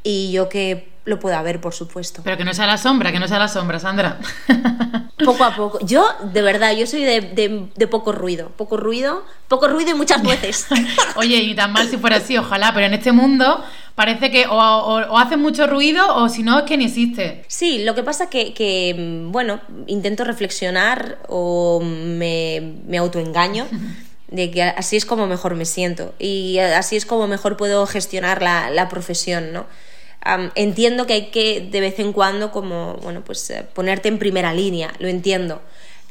y 0.04 0.30
yo 0.30 0.48
que 0.48 0.89
lo 1.04 1.18
pueda 1.18 1.40
ver, 1.42 1.60
por 1.60 1.74
supuesto. 1.74 2.22
Pero 2.22 2.36
que 2.36 2.44
no 2.44 2.54
sea 2.54 2.66
la 2.66 2.76
sombra, 2.76 3.12
que 3.12 3.18
no 3.18 3.28
sea 3.28 3.38
la 3.38 3.48
sombra, 3.48 3.78
Sandra. 3.78 4.18
Poco 5.24 5.44
a 5.44 5.54
poco. 5.54 5.78
Yo, 5.84 6.06
de 6.32 6.40
verdad, 6.40 6.74
yo 6.74 6.86
soy 6.86 7.02
de, 7.02 7.86
poco 7.90 8.12
ruido. 8.12 8.50
Poco 8.56 8.78
ruido, 8.78 9.22
poco 9.48 9.68
ruido 9.68 9.90
y 9.90 9.94
muchas 9.94 10.22
veces. 10.22 10.66
Oye, 11.16 11.36
y 11.36 11.54
tan 11.54 11.72
mal 11.72 11.88
si 11.88 11.98
fuera 11.98 12.16
así, 12.16 12.38
ojalá, 12.38 12.72
pero 12.72 12.86
en 12.86 12.94
este 12.94 13.12
mundo 13.12 13.62
parece 13.94 14.30
que 14.30 14.46
o, 14.46 15.18
hace 15.18 15.36
mucho 15.36 15.66
ruido 15.66 16.16
o 16.16 16.30
si 16.30 16.42
no 16.42 16.60
es 16.60 16.64
que 16.64 16.78
ni 16.78 16.86
existe. 16.86 17.44
Sí, 17.48 17.84
lo 17.84 17.94
que 17.94 18.02
pasa 18.02 18.30
que, 18.30 18.54
que 18.54 19.26
bueno, 19.26 19.60
intento 19.86 20.24
reflexionar 20.24 21.18
o 21.28 21.80
me, 21.82 22.76
me 22.86 22.96
autoengaño. 22.96 23.66
de 24.28 24.50
que 24.52 24.62
así 24.62 24.96
es 24.96 25.04
como 25.04 25.26
mejor 25.26 25.56
me 25.56 25.64
siento 25.64 26.14
y 26.20 26.58
así 26.58 26.94
es 26.94 27.04
como 27.04 27.26
mejor 27.26 27.56
puedo 27.56 27.84
gestionar 27.86 28.42
la, 28.42 28.70
la 28.70 28.88
profesión, 28.88 29.52
¿no? 29.52 29.66
Entiendo 30.54 31.06
que 31.06 31.12
hay 31.14 31.26
que 31.30 31.68
de 31.70 31.80
vez 31.80 31.98
en 31.98 32.12
cuando 32.12 32.50
como, 32.50 32.94
bueno, 33.02 33.22
pues 33.24 33.48
eh, 33.50 33.66
ponerte 33.74 34.08
en 34.08 34.18
primera 34.18 34.52
línea, 34.52 34.92
lo 34.98 35.08
entiendo, 35.08 35.62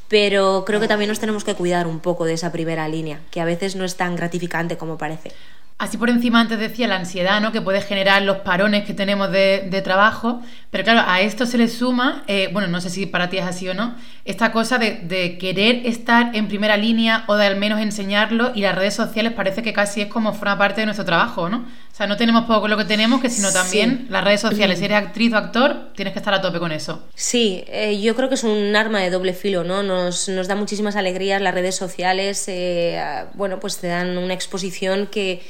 pero 0.08 0.64
creo 0.66 0.80
que 0.80 0.88
también 0.88 1.10
nos 1.10 1.20
tenemos 1.20 1.44
que 1.44 1.54
cuidar 1.54 1.88
un 1.88 2.00
poco 2.00 2.26
de 2.26 2.34
esa 2.34 2.52
primera 2.52 2.88
línea, 2.88 3.20
que 3.32 3.42
a 3.42 3.46
veces 3.46 3.76
no 3.76 3.86
es 3.86 3.96
tan 3.96 4.16
gratificante 4.16 4.78
como 4.78 4.98
parece. 4.98 5.32
Así 5.80 5.96
por 5.96 6.10
encima 6.10 6.42
antes 6.42 6.60
decía 6.60 6.90
la 6.90 6.98
ansiedad, 6.98 7.40
¿no? 7.40 7.54
Que 7.54 7.62
puede 7.62 7.82
generar 7.82 8.22
los 8.24 8.40
parones 8.40 8.84
que 8.84 8.94
tenemos 8.94 9.32
de, 9.32 9.82
trabajo, 9.82 10.42
pero 10.72 10.84
claro, 10.84 11.04
a 11.08 11.22
esto 11.22 11.46
se 11.46 11.58
le 11.58 11.70
suma, 11.70 12.24
eh, 12.28 12.50
bueno, 12.52 12.68
no 12.68 12.82
sé 12.82 12.90
si 12.90 13.06
para 13.06 13.30
ti 13.30 13.38
es 13.38 13.46
así 13.46 13.70
o 13.70 13.74
no, 13.74 13.96
esta 14.26 14.52
cosa 14.52 14.78
de, 14.78 15.38
querer 15.40 15.88
estar 15.88 16.36
en 16.36 16.50
primera 16.50 16.76
línea 16.76 17.24
o 17.28 17.38
de 17.38 17.46
al 17.46 17.56
menos 17.56 17.80
enseñarlo 17.80 18.52
y 18.54 18.60
las 18.60 18.76
redes 18.76 18.94
sociales 18.94 19.32
parece 19.32 19.64
que 19.64 19.72
casi 19.72 20.02
es 20.02 20.08
como 20.08 20.34
forma 20.34 20.58
parte 20.58 20.82
de 20.82 20.86
nuestro 20.86 21.06
trabajo, 21.06 21.48
¿no? 21.48 21.66
O 21.92 21.96
sea, 22.00 22.08
no 22.08 22.16
tenemos 22.16 22.46
poco 22.46 22.68
lo 22.68 22.78
que 22.78 22.86
tenemos, 22.86 23.20
que 23.22 23.30
sino 23.30 23.52
también 23.52 24.08
las 24.10 24.24
redes 24.24 24.40
sociales. 24.40 24.80
Si 24.80 24.86
eres 24.86 24.98
actriz 24.98 25.34
o 25.34 25.38
actor, 25.38 25.92
tienes 25.96 26.14
que 26.14 26.20
estar 26.20 26.34
a 26.34 26.42
tope 26.42 26.60
con 26.60 26.72
eso. 26.72 27.04
Sí, 27.14 27.64
eh, 27.68 28.00
yo 28.00 28.16
creo 28.16 28.30
que 28.30 28.36
es 28.36 28.44
un 28.44 28.74
arma 28.76 29.00
de 29.00 29.10
doble 29.10 29.34
filo, 29.34 29.66
¿no? 29.66 29.84
Nos, 29.84 30.30
nos 30.30 30.48
da 30.48 30.56
muchísimas 30.56 30.96
alegrías 30.96 31.42
las 31.42 31.54
redes 31.54 31.76
sociales, 31.76 32.46
eh, 32.48 33.02
bueno, 33.34 33.60
pues 33.60 33.80
te 33.80 33.88
dan 33.88 34.18
una 34.18 34.34
exposición 34.34 35.08
que 35.08 35.42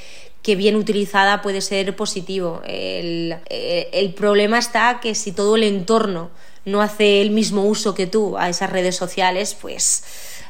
que 0.42 0.56
bien 0.56 0.76
utilizada 0.76 1.42
puede 1.42 1.62
ser 1.62 1.96
positivo. 1.96 2.62
El, 2.66 3.36
eh, 3.50 3.90
el, 3.94 4.14
problema 4.14 4.58
está 4.58 5.00
que 5.02 5.16
si 5.16 5.32
todo 5.32 5.56
el 5.56 5.64
entorno 5.64 6.32
no 6.70 6.82
hace 6.82 7.22
el 7.22 7.32
mismo 7.32 7.64
uso 7.64 7.96
que 7.96 8.08
tú 8.08 8.38
a 8.38 8.50
esas 8.50 8.70
redes 8.70 8.96
sociales, 8.96 9.56
pues 9.60 10.04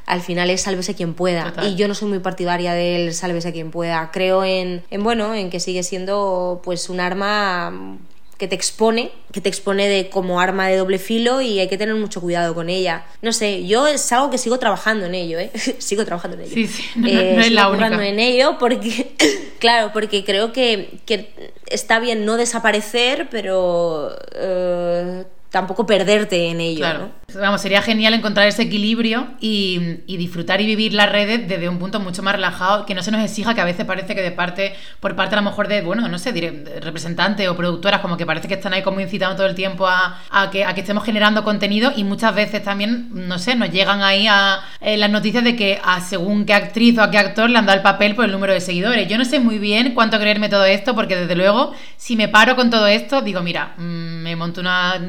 al 0.05 0.21
final 0.21 0.49
es 0.49 0.61
sálvese 0.61 0.95
quien 0.95 1.13
pueda. 1.13 1.53
Y 1.61 1.75
yo 1.75 1.87
no 1.87 1.93
soy 1.93 2.09
muy 2.09 2.19
partidaria 2.19 2.73
del 2.73 3.13
sálvese 3.13 3.51
quien 3.53 3.69
pueda. 3.69 4.09
Creo 4.11 4.43
en, 4.43 4.83
en, 4.89 5.03
bueno, 5.03 5.35
en 5.35 5.49
que 5.49 5.59
sigue 5.59 5.83
siendo 5.83 6.61
pues 6.63 6.89
un 6.89 6.99
arma 6.99 7.99
que 8.39 8.47
te 8.47 8.55
expone, 8.55 9.11
que 9.33 9.41
te 9.41 9.49
expone 9.49 9.89
de 9.89 10.09
como 10.09 10.39
arma 10.39 10.69
de 10.69 10.77
doble 10.77 10.97
filo 10.97 11.41
y 11.41 11.59
hay 11.59 11.67
que 11.67 11.77
tener 11.77 11.93
mucho 11.93 12.21
cuidado 12.21 12.55
con 12.55 12.69
ella. 12.69 13.05
No 13.21 13.33
sé, 13.33 13.67
yo 13.67 13.85
es 13.85 14.11
algo 14.13 14.31
que 14.31 14.37
sigo 14.37 14.57
trabajando 14.57 15.05
en 15.05 15.13
ello, 15.13 15.37
¿eh? 15.37 15.51
sigo 15.77 16.05
trabajando 16.05 16.37
en 16.37 16.43
ello. 16.43 16.53
Sí, 16.53 16.67
sí, 16.67 16.83
no, 16.95 17.07
eh, 17.07 17.37
es 17.37 17.51
la 17.51 17.69
única. 17.69 18.07
en 18.07 18.19
ello 18.19 18.57
porque, 18.57 19.11
claro, 19.59 19.91
porque 19.93 20.23
creo 20.23 20.53
que, 20.53 20.99
que 21.05 21.51
está 21.67 21.99
bien 21.99 22.25
no 22.25 22.37
desaparecer, 22.37 23.27
pero 23.29 24.17
eh, 24.33 25.25
tampoco 25.49 25.85
perderte 25.85 26.49
en 26.49 26.61
ello. 26.61 26.79
Claro. 26.79 27.09
Vamos, 27.35 27.61
sería 27.61 27.81
genial 27.81 28.13
encontrar 28.13 28.47
ese 28.47 28.63
equilibrio 28.63 29.27
y, 29.39 30.01
disfrutar 30.07 30.61
y 30.61 30.65
vivir 30.65 30.93
las 30.93 31.11
redes 31.11 31.47
desde 31.47 31.69
un 31.69 31.79
punto 31.79 31.99
mucho 31.99 32.23
más 32.23 32.35
relajado, 32.35 32.85
que 32.85 32.93
no 32.95 33.03
se 33.03 33.11
nos 33.11 33.23
exija, 33.23 33.53
que 33.53 33.61
a 33.61 33.65
veces 33.65 33.85
parece 33.85 34.15
que 34.15 34.21
de 34.21 34.31
parte, 34.31 34.73
por 34.99 35.15
parte 35.15 35.35
a 35.35 35.41
lo 35.41 35.43
mejor 35.43 35.67
de, 35.67 35.81
bueno, 35.81 36.07
no 36.07 36.19
sé, 36.19 36.31
representantes 36.81 37.47
o 37.47 37.55
productoras, 37.55 38.01
como 38.01 38.17
que 38.17 38.25
parece 38.25 38.47
que 38.47 38.55
están 38.55 38.73
ahí 38.73 38.81
como 38.81 38.99
incitando 38.99 39.35
todo 39.35 39.47
el 39.47 39.55
tiempo 39.55 39.87
a, 39.87 40.19
que, 40.51 40.65
a 40.65 40.73
que 40.73 40.81
estemos 40.81 41.03
generando 41.03 41.43
contenido 41.43 41.91
y 41.95 42.03
muchas 42.03 42.35
veces 42.35 42.63
también, 42.63 43.09
no 43.11 43.39
sé, 43.39 43.55
nos 43.55 43.71
llegan 43.71 44.01
ahí 44.01 44.27
a 44.27 44.59
eh, 44.81 44.97
las 44.97 45.09
noticias 45.09 45.43
de 45.43 45.55
que 45.55 45.79
a 45.83 46.01
según 46.01 46.45
qué 46.45 46.53
actriz 46.53 46.97
o 46.97 47.03
a 47.03 47.11
qué 47.11 47.17
actor 47.17 47.49
le 47.49 47.57
han 47.57 47.65
dado 47.65 47.77
el 47.77 47.83
papel 47.83 48.15
por 48.15 48.25
el 48.25 48.31
número 48.31 48.53
de 48.53 48.61
seguidores. 48.61 49.07
Yo 49.07 49.17
no 49.17 49.25
sé 49.25 49.39
muy 49.39 49.59
bien 49.59 49.93
cuánto 49.93 50.19
creerme 50.19 50.49
todo 50.49 50.65
esto, 50.65 50.95
porque 50.95 51.15
desde 51.15 51.35
luego, 51.35 51.73
si 51.97 52.15
me 52.15 52.27
paro 52.27 52.55
con 52.55 52.69
todo 52.69 52.87
esto, 52.87 53.21
digo, 53.21 53.41
mira, 53.41 53.73
mm, 53.77 54.23
me 54.23 54.35
monto 54.35 54.61
una 54.61 54.99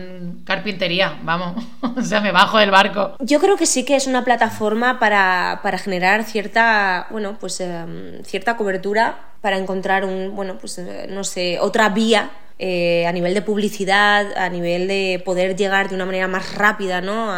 carpintería, 0.44 1.18
vamos. 1.22 1.64
sea, 2.10 2.20
me 2.20 2.32
bajo 2.32 2.58
del 2.58 2.70
barco. 2.70 3.16
Yo 3.20 3.40
creo 3.40 3.56
que 3.56 3.66
sí 3.66 3.84
que 3.84 3.96
es 3.96 4.06
una 4.06 4.24
plataforma 4.24 4.98
para, 4.98 5.78
generar 5.78 6.24
cierta, 6.24 7.06
bueno, 7.10 7.36
pues 7.40 7.60
em, 7.60 8.22
cierta 8.24 8.56
cobertura 8.56 9.18
para 9.40 9.56
encontrar 9.56 10.04
un, 10.04 10.34
bueno, 10.36 10.58
pues 10.58 10.78
eh, 10.78 11.06
no 11.08 11.24
sé, 11.24 11.58
otra 11.60 11.88
vía 11.88 12.30
eh, 12.58 13.06
a 13.06 13.12
nivel 13.12 13.32
de 13.32 13.40
publicidad, 13.40 14.36
a 14.36 14.50
nivel 14.50 14.86
de 14.86 15.22
poder 15.24 15.56
llegar 15.56 15.88
de 15.88 15.94
una 15.94 16.04
manera 16.04 16.28
más 16.28 16.54
rápida, 16.54 17.00
¿no? 17.00 17.32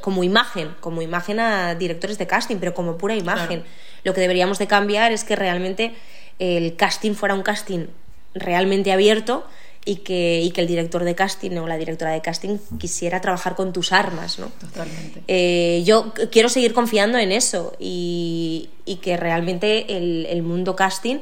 como 0.00 0.24
imagen, 0.24 0.74
como 0.80 1.00
imagen 1.00 1.38
a 1.38 1.76
directores 1.76 2.18
de 2.18 2.26
casting, 2.26 2.56
pero 2.56 2.74
como 2.74 2.98
pura 2.98 3.14
imagen. 3.14 3.62
Lo 4.02 4.14
que 4.14 4.20
deberíamos 4.20 4.58
de 4.58 4.66
cambiar 4.66 5.12
es 5.12 5.22
que 5.22 5.36
realmente 5.36 5.94
el 6.40 6.74
casting 6.74 7.14
fuera 7.14 7.36
un 7.36 7.42
casting 7.42 7.86
realmente 8.34 8.92
abierto 8.92 9.46
y 9.84 9.96
que, 9.96 10.40
y 10.42 10.50
que 10.52 10.60
el 10.60 10.66
director 10.66 11.02
de 11.04 11.14
casting 11.14 11.56
o 11.58 11.66
la 11.66 11.76
directora 11.76 12.12
de 12.12 12.20
casting 12.20 12.58
quisiera 12.78 13.20
trabajar 13.20 13.56
con 13.56 13.72
tus 13.72 13.92
armas, 13.92 14.38
¿no? 14.38 14.46
Totalmente. 14.60 15.22
Eh, 15.26 15.82
yo 15.84 16.12
quiero 16.30 16.48
seguir 16.48 16.72
confiando 16.72 17.18
en 17.18 17.32
eso 17.32 17.74
y, 17.80 18.70
y 18.84 18.96
que 18.96 19.16
realmente 19.16 19.96
el, 19.96 20.26
el, 20.26 20.42
mundo 20.42 20.76
casting 20.76 21.18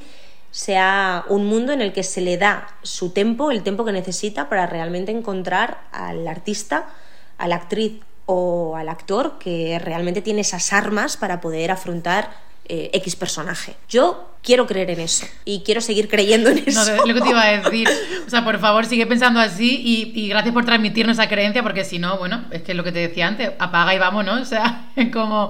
sea 0.50 1.24
un 1.28 1.46
mundo 1.46 1.72
en 1.72 1.80
el 1.80 1.92
que 1.92 2.02
se 2.02 2.20
le 2.20 2.36
da 2.36 2.68
su 2.82 3.10
tempo, 3.10 3.50
el 3.50 3.62
tiempo 3.62 3.84
que 3.84 3.92
necesita 3.92 4.48
para 4.48 4.66
realmente 4.66 5.10
encontrar 5.10 5.84
al 5.92 6.28
artista, 6.28 6.90
a 7.38 7.48
la 7.48 7.56
actriz 7.56 8.00
o 8.26 8.76
al 8.76 8.88
actor 8.88 9.38
que 9.38 9.78
realmente 9.78 10.20
tiene 10.20 10.42
esas 10.42 10.72
armas 10.72 11.16
para 11.16 11.40
poder 11.40 11.70
afrontar 11.70 12.30
eh, 12.66 12.90
X 12.92 13.16
personaje. 13.16 13.74
Yo 13.88 14.30
quiero 14.42 14.66
creer 14.66 14.90
en 14.90 15.00
eso 15.00 15.26
y 15.44 15.60
quiero 15.60 15.80
seguir 15.80 16.08
creyendo 16.08 16.50
en 16.50 16.58
eso. 16.66 16.96
No, 16.96 17.06
lo 17.06 17.14
que 17.14 17.20
te 17.20 17.28
iba 17.28 17.42
a 17.42 17.60
decir. 17.60 17.88
O 18.26 18.30
sea, 18.30 18.44
por 18.44 18.58
favor, 18.58 18.86
sigue 18.86 19.06
pensando 19.06 19.40
así 19.40 19.80
y, 20.14 20.28
gracias 20.28 20.54
por 20.54 20.64
transmitirnos 20.64 21.18
esa 21.18 21.28
creencia, 21.28 21.62
porque 21.62 21.84
si 21.84 21.98
no, 21.98 22.18
bueno, 22.18 22.44
es 22.50 22.62
que 22.62 22.74
lo 22.74 22.84
que 22.84 22.92
te 22.92 23.00
decía 23.00 23.26
antes, 23.26 23.50
apaga 23.58 23.94
y 23.94 23.98
vámonos. 23.98 24.40
O 24.40 24.44
sea, 24.44 24.90
es 24.96 25.10
como 25.10 25.48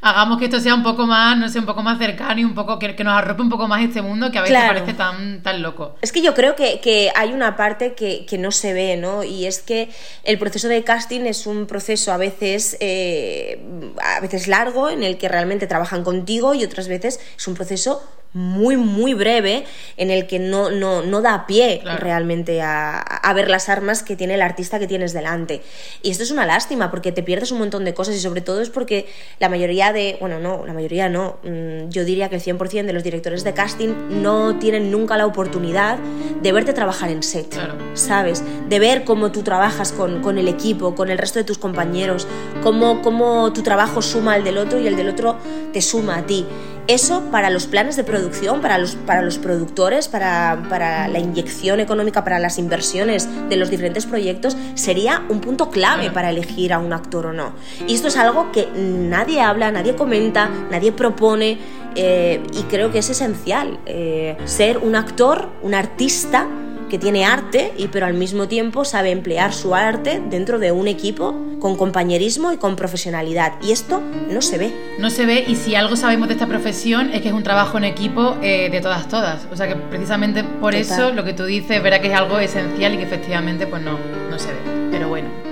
hagamos 0.00 0.38
que 0.38 0.46
esto 0.46 0.60
sea 0.60 0.74
un 0.74 0.82
poco 0.82 1.06
más, 1.06 1.36
no 1.36 1.48
sé, 1.48 1.58
un 1.58 1.66
poco 1.66 1.82
más 1.82 1.98
cercano 1.98 2.40
y 2.40 2.44
un 2.44 2.54
poco 2.54 2.78
que, 2.78 2.90
nos 3.00 3.14
arrope 3.14 3.42
un 3.42 3.50
poco 3.50 3.66
más 3.66 3.82
este 3.82 4.02
mundo 4.02 4.30
que 4.30 4.38
a 4.38 4.42
veces 4.42 4.58
parece 4.58 4.94
tan, 4.94 5.42
tan 5.42 5.62
loco. 5.62 5.96
Es 6.02 6.12
que 6.12 6.22
yo 6.22 6.34
creo 6.34 6.54
que, 6.54 6.80
que 6.80 7.10
hay 7.14 7.32
una 7.32 7.56
parte 7.56 7.94
que, 7.94 8.26
que, 8.26 8.38
no 8.38 8.50
se 8.50 8.72
ve, 8.72 8.96
¿no? 8.96 9.22
Y 9.22 9.46
es 9.46 9.60
que 9.60 9.90
el 10.24 10.38
proceso 10.38 10.68
de 10.68 10.82
casting 10.84 11.22
es 11.22 11.46
un 11.46 11.66
proceso 11.66 12.12
a 12.12 12.16
veces, 12.16 12.76
eh, 12.80 13.60
a 14.02 14.20
veces 14.20 14.48
largo, 14.48 14.88
en 14.88 15.02
el 15.02 15.18
que 15.18 15.28
realmente 15.28 15.66
trabajan 15.66 16.04
contigo 16.04 16.54
y 16.54 16.64
otras 16.64 16.88
veces 16.88 17.20
es 17.36 17.48
un 17.48 17.54
proceso 17.54 18.02
muy, 18.32 18.76
muy 18.76 19.14
breve 19.14 19.64
en 19.96 20.10
el 20.10 20.26
que 20.26 20.38
no, 20.38 20.70
no, 20.70 21.02
no 21.02 21.20
da 21.20 21.46
pie 21.46 21.82
realmente 21.98 22.62
a, 22.62 22.98
a, 22.98 23.32
ver 23.32 23.50
las 23.50 23.68
armas 23.68 24.02
que 24.02 24.14
tiene 24.14 24.34
el 24.34 24.42
artista 24.42 24.78
que 24.78 24.86
tienes 24.86 25.12
delante. 25.12 25.62
Y 26.02 26.10
esto 26.10 26.22
es 26.22 26.30
una 26.30 26.46
lástima 26.46 26.90
porque 26.90 27.10
te 27.10 27.22
pierdes 27.22 27.50
un 27.50 27.58
montón 27.58 27.84
de 27.84 27.94
cosas 27.94 28.14
y 28.14 28.20
sobre 28.20 28.40
todo 28.40 28.60
es 28.60 28.70
porque 28.70 29.06
la 29.38 29.48
mayoría 29.48 29.92
de, 29.92 30.16
bueno, 30.20 30.38
no, 30.38 30.64
la 30.64 30.72
mayoría 30.72 31.08
no, 31.08 31.38
mm, 31.42 31.88
yo 31.90 32.04
diría 32.04 32.28
que 32.28 32.36
el 32.36 32.42
100% 32.42 32.86
de 32.86 32.92
los 32.92 33.02
directores 33.02 33.42
de 33.42 33.52
casting 33.52 34.22
no 34.22 34.58
tienen 34.58 34.90
nunca 34.90 35.16
la 35.16 35.26
oportunidad 35.26 35.98
de 36.40 36.52
verte 36.52 36.72
trabajar 36.72 37.10
en 37.10 37.22
set, 37.22 37.56
¿sabes? 37.94 38.44
De 38.68 38.78
ver 38.78 39.04
cómo 39.04 39.32
tú 39.32 39.42
trabajas 39.42 39.92
con, 39.92 40.22
con, 40.22 40.38
el 40.38 40.48
equipo, 40.48 40.94
con 40.94 41.10
el 41.10 41.18
resto 41.18 41.38
de 41.38 41.44
tus 41.44 41.58
compañeros, 41.58 42.28
cómo, 42.62 43.02
cómo 43.02 43.52
tu 43.52 43.62
trabajo 43.62 44.02
suma 44.02 44.34
al 44.34 44.44
del 44.44 44.58
otro 44.58 44.78
y 44.80 44.86
el 44.86 44.96
del 44.96 45.08
otro 45.08 45.36
te 45.72 45.82
suma 45.82 46.18
a 46.18 46.26
ti. 46.26 46.46
Eso 46.90 47.22
para 47.30 47.50
los 47.50 47.68
planes 47.68 47.94
de 47.94 48.02
producción, 48.02 48.60
para 48.60 48.76
los, 48.76 48.96
para 48.96 49.22
los 49.22 49.38
productores, 49.38 50.08
para, 50.08 50.66
para, 50.68 51.06
la 51.06 51.20
inyección 51.20 51.78
económica, 51.78 52.24
para 52.24 52.40
las 52.40 52.58
inversiones 52.58 53.28
de 53.48 53.54
los 53.54 53.70
diferentes 53.70 54.06
proyectos, 54.06 54.56
sería 54.74 55.22
un 55.28 55.40
punto 55.40 55.70
clave 55.70 56.10
para 56.10 56.30
elegir 56.30 56.72
a 56.72 56.80
un 56.80 56.92
actor 56.92 57.26
o 57.26 57.32
no. 57.32 57.52
Y 57.86 57.94
esto 57.94 58.08
es 58.08 58.16
algo 58.16 58.50
que 58.50 58.66
nadie 58.74 59.40
habla, 59.40 59.70
nadie 59.70 59.94
comenta, 59.94 60.50
nadie 60.68 60.90
propone. 60.90 61.58
Eh, 61.94 62.42
y 62.54 62.62
creo 62.64 62.90
que 62.90 62.98
es 62.98 63.10
esencial 63.10 63.78
eh, 63.86 64.36
ser 64.44 64.78
un 64.78 64.96
actor, 64.96 65.48
un 65.62 65.74
artista 65.74 66.48
que 66.90 66.98
tiene 66.98 67.24
arte 67.24 67.72
y 67.78 67.88
pero 67.88 68.04
al 68.04 68.14
mismo 68.14 68.48
tiempo 68.48 68.84
sabe 68.84 69.10
emplear 69.10 69.54
su 69.54 69.74
arte 69.74 70.22
dentro 70.28 70.58
de 70.58 70.72
un 70.72 70.88
equipo 70.88 71.34
con 71.58 71.76
compañerismo 71.76 72.52
y 72.52 72.58
con 72.58 72.76
profesionalidad. 72.76 73.54
Y 73.62 73.72
esto 73.72 74.02
no 74.30 74.42
se 74.42 74.58
ve. 74.58 74.72
No 74.98 75.08
se 75.08 75.24
ve 75.24 75.44
y 75.46 75.56
si 75.56 75.74
algo 75.74 75.96
sabemos 75.96 76.28
de 76.28 76.34
esta 76.34 76.46
profesión 76.46 77.10
es 77.14 77.22
que 77.22 77.28
es 77.28 77.34
un 77.34 77.42
trabajo 77.42 77.78
en 77.78 77.84
equipo 77.84 78.36
eh, 78.42 78.68
de 78.70 78.80
todas, 78.80 79.08
todas. 79.08 79.46
O 79.50 79.56
sea 79.56 79.68
que 79.68 79.76
precisamente 79.76 80.44
por 80.44 80.74
eso 80.74 81.12
lo 81.12 81.24
que 81.24 81.32
tú 81.32 81.44
dices, 81.44 81.82
verá 81.82 82.00
que 82.00 82.08
es 82.08 82.14
algo 82.14 82.38
esencial 82.38 82.94
y 82.94 82.98
que 82.98 83.04
efectivamente 83.04 83.66
pues 83.66 83.82
no, 83.82 83.98
no 84.28 84.38
se 84.38 84.48
ve. 84.48 84.58
Pero 84.90 85.08
bueno. 85.08 85.49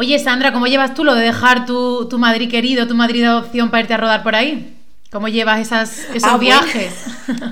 Oye, 0.00 0.16
Sandra, 0.20 0.52
¿cómo 0.52 0.68
llevas 0.68 0.94
tú 0.94 1.02
lo 1.02 1.16
de 1.16 1.24
dejar 1.24 1.66
tu, 1.66 2.06
tu 2.08 2.20
Madrid 2.20 2.48
querido, 2.48 2.86
tu 2.86 2.94
Madrid 2.94 3.22
de 3.22 3.26
adopción 3.26 3.68
para 3.68 3.80
irte 3.80 3.94
a 3.94 3.96
rodar 3.96 4.22
por 4.22 4.36
ahí? 4.36 4.76
¿Cómo 5.10 5.26
llevas 5.26 5.58
esas, 5.58 6.06
esos 6.14 6.30
ah, 6.30 6.38
viajes? 6.38 6.94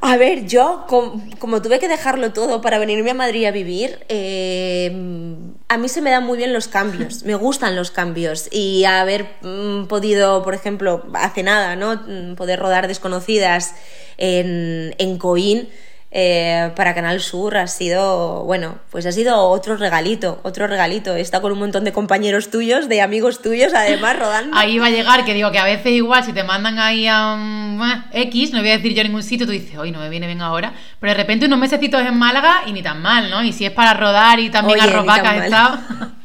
A 0.00 0.16
ver, 0.16 0.46
yo 0.46 0.84
como, 0.88 1.60
tuve 1.60 1.80
que 1.80 1.88
dejarlo 1.88 2.32
todo 2.32 2.62
para 2.62 2.78
venirme 2.78 3.10
a 3.10 3.14
Madrid 3.14 3.46
a 3.46 3.50
vivir, 3.50 3.98
eh, 4.08 4.92
a 5.68 5.76
mí 5.76 5.88
se 5.88 6.02
me 6.02 6.10
dan 6.10 6.24
muy 6.24 6.38
bien 6.38 6.52
los 6.52 6.68
cambios, 6.68 7.24
me 7.24 7.34
gustan 7.34 7.74
los 7.74 7.90
cambios 7.90 8.46
y 8.52 8.84
haber 8.84 9.26
mm, 9.42 9.86
podido, 9.86 10.44
por 10.44 10.54
ejemplo, 10.54 11.04
hace 11.14 11.42
nada, 11.42 11.74
¿no? 11.74 11.96
Mm, 11.96 12.36
poder 12.36 12.60
rodar 12.60 12.86
desconocidas 12.86 13.74
en, 14.18 14.94
en 14.98 15.18
Coín 15.18 15.68
eh, 16.12 16.72
para 16.74 16.92
Canal 16.92 17.20
Sur 17.20 17.56
ha 17.56 17.68
sido, 17.68 18.42
bueno, 18.44 18.78
pues 18.90 19.06
ha 19.06 19.12
sido 19.12 19.44
otro 19.48 19.76
regalito, 19.76 20.40
otro 20.42 20.66
regalito. 20.66 21.14
Está 21.14 21.40
con 21.40 21.52
un 21.52 21.60
montón 21.60 21.84
de 21.84 21.92
compañeros 21.92 22.50
tuyos, 22.50 22.88
de 22.88 23.00
amigos 23.00 23.42
tuyos, 23.42 23.72
además, 23.74 24.18
rodando. 24.18 24.56
Ahí 24.56 24.78
va 24.78 24.86
a 24.86 24.90
llegar, 24.90 25.24
que 25.24 25.34
digo 25.34 25.52
que 25.52 25.58
a 25.58 25.64
veces 25.64 25.92
igual 25.92 26.24
si 26.24 26.32
te 26.32 26.42
mandan 26.42 26.80
ahí 26.80 27.06
a 27.08 28.08
X, 28.12 28.52
no 28.52 28.60
voy 28.60 28.70
a 28.70 28.78
decir 28.78 28.92
yo 28.92 29.04
ningún 29.04 29.22
sitio, 29.22 29.46
tú 29.46 29.52
dices, 29.52 29.78
hoy 29.78 29.92
no 29.92 30.00
me 30.00 30.08
viene 30.08 30.26
bien 30.26 30.42
ahora, 30.42 30.72
pero 30.98 31.12
de 31.12 31.16
repente 31.16 31.46
unos 31.46 31.60
mesecitos 31.60 32.02
en 32.02 32.16
Málaga 32.18 32.62
y 32.66 32.72
ni 32.72 32.82
tan 32.82 33.00
mal, 33.00 33.30
¿no? 33.30 33.42
Y 33.44 33.52
si 33.52 33.64
es 33.64 33.72
para 33.72 33.94
rodar 33.94 34.40
y 34.40 34.50
también 34.50 34.80
Oye, 34.80 35.08
has 35.08 35.44
estado... 35.44 35.78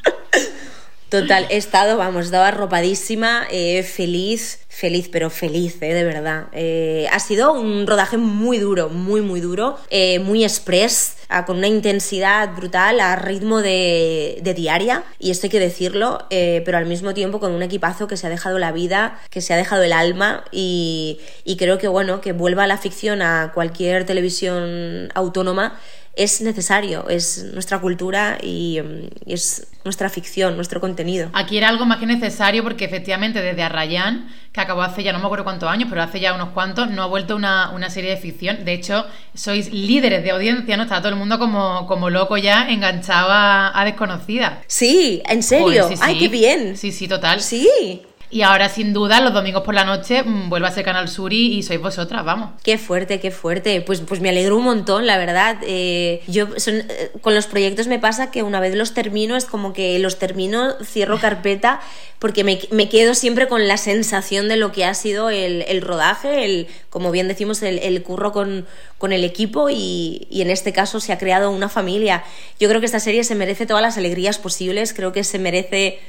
Total, 1.10 1.46
he 1.50 1.58
estado, 1.58 1.98
vamos, 1.98 2.24
he 2.24 2.26
estado 2.26 2.46
arropadísima, 2.46 3.46
eh, 3.52 3.84
feliz, 3.84 4.62
feliz, 4.70 5.08
pero 5.12 5.30
feliz, 5.30 5.78
eh, 5.82 5.94
de 5.94 6.04
verdad. 6.04 6.48
Eh, 6.52 7.08
ha 7.12 7.20
sido 7.20 7.54
un 7.54 7.86
rodaje 7.86 8.18
muy 8.18 8.58
duro, 8.58 8.90
muy, 8.90 9.22
muy 9.22 9.40
duro, 9.40 9.78
muy 10.22 10.44
express, 10.44 11.18
ah, 11.30 11.46
con 11.46 11.58
una 11.58 11.68
intensidad 11.68 12.56
brutal, 12.56 13.00
a 13.00 13.16
ritmo 13.18 13.62
de, 13.62 14.42
diaria, 14.56 15.04
y 15.20 15.30
esto 15.30 15.46
hay 15.46 15.52
que 15.52 15.60
decirlo, 15.60 16.26
pero 16.30 16.78
al 16.78 16.88
mismo 16.88 17.14
tiempo 17.14 17.40
con 17.40 17.52
un 17.52 17.62
equipazo 17.62 18.08
que 18.08 18.18
se 18.18 18.26
ha 18.26 18.32
dejado 18.32 18.58
la 18.58 18.72
vida, 18.72 19.20
que 19.30 19.42
se 19.42 19.54
ha 19.54 19.58
dejado 19.58 19.84
el 19.84 19.94
alma, 19.94 20.44
y 20.52 21.20
creo 21.60 21.78
que, 21.78 21.88
bueno, 21.88 22.20
que 22.20 22.34
vuelva 22.34 22.66
la 22.66 22.80
ficción 22.80 23.22
a 23.22 23.52
cualquier 23.54 24.06
televisión 24.06 25.12
autónoma 25.14 25.80
es 26.16 26.42
necesario, 26.42 27.08
es 27.10 27.44
nuestra 27.54 27.80
cultura 27.80 28.38
y, 28.42 28.80
es 29.26 29.68
nuestra 29.84 30.10
ficción, 30.10 30.56
nuestro 30.56 30.82
contenido. 30.82 31.30
Aquí 31.34 31.58
era 31.58 31.70
algo 31.70 31.86
más 31.86 32.00
que 32.00 32.06
necesario 32.06 32.64
porque 32.64 32.86
efectivamente 32.86 33.42
desde 33.42 33.62
Arrayán, 33.62 34.28
que 34.52 34.62
acabó 34.62 34.82
hace 34.82 35.04
ya 35.04 35.12
no 35.12 35.20
me 35.20 35.26
acuerdo 35.26 35.44
cuántos 35.44 35.70
años, 35.70 35.88
pero 35.90 36.02
hace 36.02 36.20
ya 36.20 36.34
unos 36.34 36.50
cuantos, 36.50 36.90
no 36.90 37.04
ha 37.04 37.06
vuelto 37.06 37.36
una, 37.36 37.72
una 37.72 37.90
serie 37.90 38.12
de 38.12 38.18
ficción. 38.18 38.66
De 38.66 38.74
hecho, 38.74 39.06
sois 39.34 39.72
líderes 39.72 40.24
de 40.24 40.32
audiencia, 40.32 40.78
¿no? 40.78 40.84
Está 40.84 41.00
todo 41.00 41.10
el 41.10 41.18
mundo 41.18 41.38
como, 41.38 41.86
como 41.88 42.10
loco 42.10 42.38
ya, 42.38 42.70
enganchado 42.70 43.28
a, 43.32 43.82
desconocida. 43.86 44.64
Sí, 44.68 45.22
en 45.30 45.44
serio. 45.44 45.90
Ay, 46.02 46.18
qué 46.18 46.30
bien. 46.30 46.78
Sí, 46.78 46.92
sí, 46.92 47.08
total. 47.08 47.42
Sí. 47.42 48.02
Y 48.30 48.42
ahora, 48.42 48.70
sin 48.70 48.94
duda, 48.94 49.22
los 49.22 49.34
domingos 49.34 49.64
por 49.64 49.76
la 49.76 49.86
noche 49.86 50.24
mm, 50.24 50.50
vuelve 50.50 50.68
a 50.68 50.72
ser 50.72 50.84
Canal 50.84 51.08
Sur 51.08 51.32
y, 51.32 51.62
sois 51.64 51.80
vosotras, 51.80 52.26
vamos. 52.26 52.52
Qué 52.64 52.78
fuerte, 52.78 53.20
qué 53.20 53.32
fuerte. 53.32 53.82
Pues, 53.82 54.02
pues 54.02 54.20
me 54.20 54.30
alegro 54.30 54.58
un 54.58 54.64
montón, 54.64 55.06
la 55.06 55.18
verdad. 55.18 55.58
Eh, 55.62 56.22
yo 56.28 56.48
eh, 56.66 57.12
con 57.22 57.36
los 57.36 57.46
proyectos 57.48 57.88
me 57.88 58.00
pasa 58.00 58.32
que 58.32 58.44
una 58.44 58.60
vez 58.60 58.76
los 58.76 58.94
termino, 58.94 59.36
es 59.36 59.46
como 59.46 59.74
que 59.74 60.00
los 60.00 60.18
termino, 60.18 60.74
cierro 60.84 61.20
carpeta, 61.20 61.82
porque 62.20 62.44
me, 62.44 62.90
quedo 62.90 63.14
siempre 63.14 63.48
con 63.48 63.68
la 63.68 63.78
sensación 63.78 64.48
de 64.48 64.58
lo 64.58 64.72
que 64.72 64.86
ha 64.86 64.94
sido 64.96 65.30
el, 65.30 65.82
rodaje, 65.82 66.46
el, 66.46 66.68
como 66.90 67.12
bien 67.12 67.28
decimos, 67.28 67.62
el, 67.62 68.02
curro 68.04 68.32
con, 68.32 68.66
con 68.98 69.14
el 69.14 69.24
equipo 69.24 69.70
y, 69.70 70.28
y 70.32 70.42
en 70.42 70.50
este 70.50 70.74
caso 70.74 71.00
se 71.00 71.14
ha 71.14 71.18
creado 71.18 71.52
una 71.52 71.70
familia. 71.70 72.24
Yo 72.60 72.68
creo 72.70 72.80
que 72.80 72.88
esta 72.88 73.00
serie 73.00 73.24
se 73.24 73.36
merece 73.36 73.66
todas 73.66 73.84
las 73.84 73.98
alegrías 73.98 74.40
posibles, 74.40 74.94
creo 74.94 75.12
que 75.12 75.24
se 75.24 75.38
merece 75.38 76.00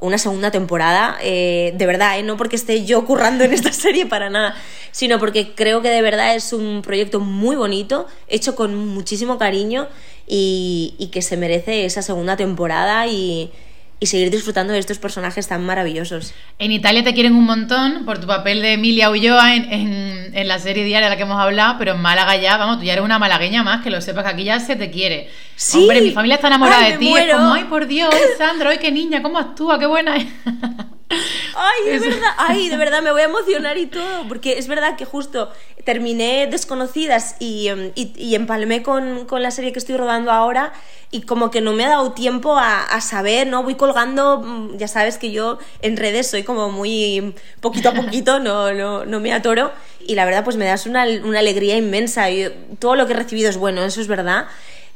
una 0.00 0.18
segunda 0.18 0.50
temporada, 0.50 1.16
eh, 1.22 1.72
de 1.76 1.86
verdad, 1.86 2.18
¿eh? 2.18 2.22
no 2.22 2.36
porque 2.36 2.56
esté 2.56 2.84
yo 2.84 3.04
currando 3.06 3.44
en 3.44 3.52
esta 3.52 3.72
serie 3.72 4.06
para 4.06 4.30
nada, 4.30 4.54
sino 4.92 5.18
porque 5.18 5.54
creo 5.54 5.82
que 5.82 5.88
de 5.88 6.02
verdad 6.02 6.34
es 6.34 6.52
un 6.52 6.82
proyecto 6.82 7.20
muy 7.20 7.56
bonito, 7.56 8.06
hecho 8.28 8.54
con 8.54 8.74
muchísimo 8.74 9.38
cariño 9.38 9.88
y, 10.26 10.94
y 10.98 11.08
que 11.08 11.22
se 11.22 11.36
merece 11.36 11.84
esa 11.84 12.02
segunda 12.02 12.36
temporada 12.36 13.06
y, 13.06 13.50
y 13.98 14.06
seguir 14.06 14.30
disfrutando 14.30 14.74
de 14.74 14.78
estos 14.78 14.98
personajes 14.98 15.48
tan 15.48 15.64
maravillosos. 15.64 16.34
En 16.58 16.70
Italia 16.70 17.02
te 17.02 17.14
quieren 17.14 17.34
un 17.34 17.44
montón 17.44 18.04
por 18.04 18.18
tu 18.18 18.26
papel 18.26 18.60
de 18.60 18.74
Emilia 18.74 19.10
Ulloa 19.10 19.54
en, 19.54 20.34
en, 20.34 20.48
la 20.48 20.58
serie 20.58 20.84
diaria 20.84 21.06
de 21.06 21.10
la 21.10 21.16
que 21.16 21.22
hemos 21.22 21.40
hablado, 21.40 21.76
pero 21.78 21.92
en 21.92 22.02
Málaga 22.02 22.36
ya, 22.36 22.58
vamos, 22.58 22.78
tú 22.78 22.84
ya 22.84 22.92
eres 22.92 23.04
una 23.04 23.18
malagueña 23.18 23.62
más, 23.62 23.82
que 23.82 23.90
lo 23.90 24.00
sepas 24.02 24.24
que 24.24 24.30
aquí 24.30 24.44
ya 24.44 24.60
se 24.60 24.76
te 24.76 24.90
quiere. 24.90 25.30
Sí. 25.56 25.78
Hombre, 25.78 26.02
mi 26.02 26.10
familia 26.10 26.34
está 26.34 26.48
enamorada 26.48 26.90
de 26.90 26.98
ti, 26.98 27.14
es 27.16 27.34
como, 27.34 27.54
ay, 27.54 27.64
por 27.64 27.86
Dios, 27.86 28.14
Sandra, 28.38 28.70
ay, 28.70 28.78
qué 28.78 28.92
niña, 28.92 29.22
cómo 29.22 29.38
actúa, 29.38 29.78
qué 29.78 29.86
buena 29.86 30.16
es. 30.16 30.26
Ay, 31.08 31.90
de 31.90 31.98
verdad, 32.00 32.30
ay, 32.36 32.68
de 32.68 32.76
verdad 32.76 33.02
me 33.02 33.12
voy 33.12 33.22
a 33.22 33.26
emocionar 33.26 33.78
y 33.78 33.86
todo, 33.86 34.26
porque 34.28 34.58
es 34.58 34.66
verdad 34.66 34.96
que 34.96 35.04
justo 35.04 35.50
terminé 35.84 36.48
Desconocidas 36.48 37.36
y, 37.38 37.68
em, 37.68 37.92
y, 37.94 38.12
y 38.16 38.34
empalmé 38.34 38.82
con, 38.82 39.24
con, 39.26 39.40
la 39.42 39.50
serie 39.50 39.72
que 39.72 39.78
estoy 39.78 39.96
rodando 39.96 40.32
ahora 40.32 40.72
y 41.12 41.22
como 41.22 41.50
que 41.50 41.60
no 41.60 41.72
me 41.72 41.84
ha 41.84 41.90
dado 41.90 42.12
tiempo 42.12 42.56
a, 42.58 42.82
a, 42.82 43.00
saber, 43.00 43.46
¿no? 43.46 43.62
Voy 43.62 43.76
colgando, 43.76 44.40
mm, 44.40 44.76
ya 44.78 44.88
sabes 44.88 45.16
que 45.16 45.30
yo 45.30 45.58
en 45.80 45.96
redes 45.96 46.28
soy 46.28 46.42
como 46.42 46.70
muy 46.70 47.34
poquito 47.60 47.90
a 47.90 47.94
poquito, 47.94 48.40
no, 48.40 48.72
no, 48.72 49.04
no 49.04 49.20
me 49.20 49.32
atoro 49.32 49.70
y 50.06 50.14
la 50.14 50.24
verdad 50.24 50.44
pues 50.44 50.56
me 50.56 50.64
das 50.64 50.86
una, 50.86 51.04
una 51.24 51.38
alegría 51.38 51.76
inmensa 51.76 52.30
y 52.30 52.52
todo 52.78 52.96
lo 52.96 53.06
que 53.06 53.12
he 53.12 53.16
recibido 53.16 53.48
es 53.48 53.56
bueno, 53.56 53.84
eso 53.84 54.00
es 54.00 54.08
verdad. 54.08 54.46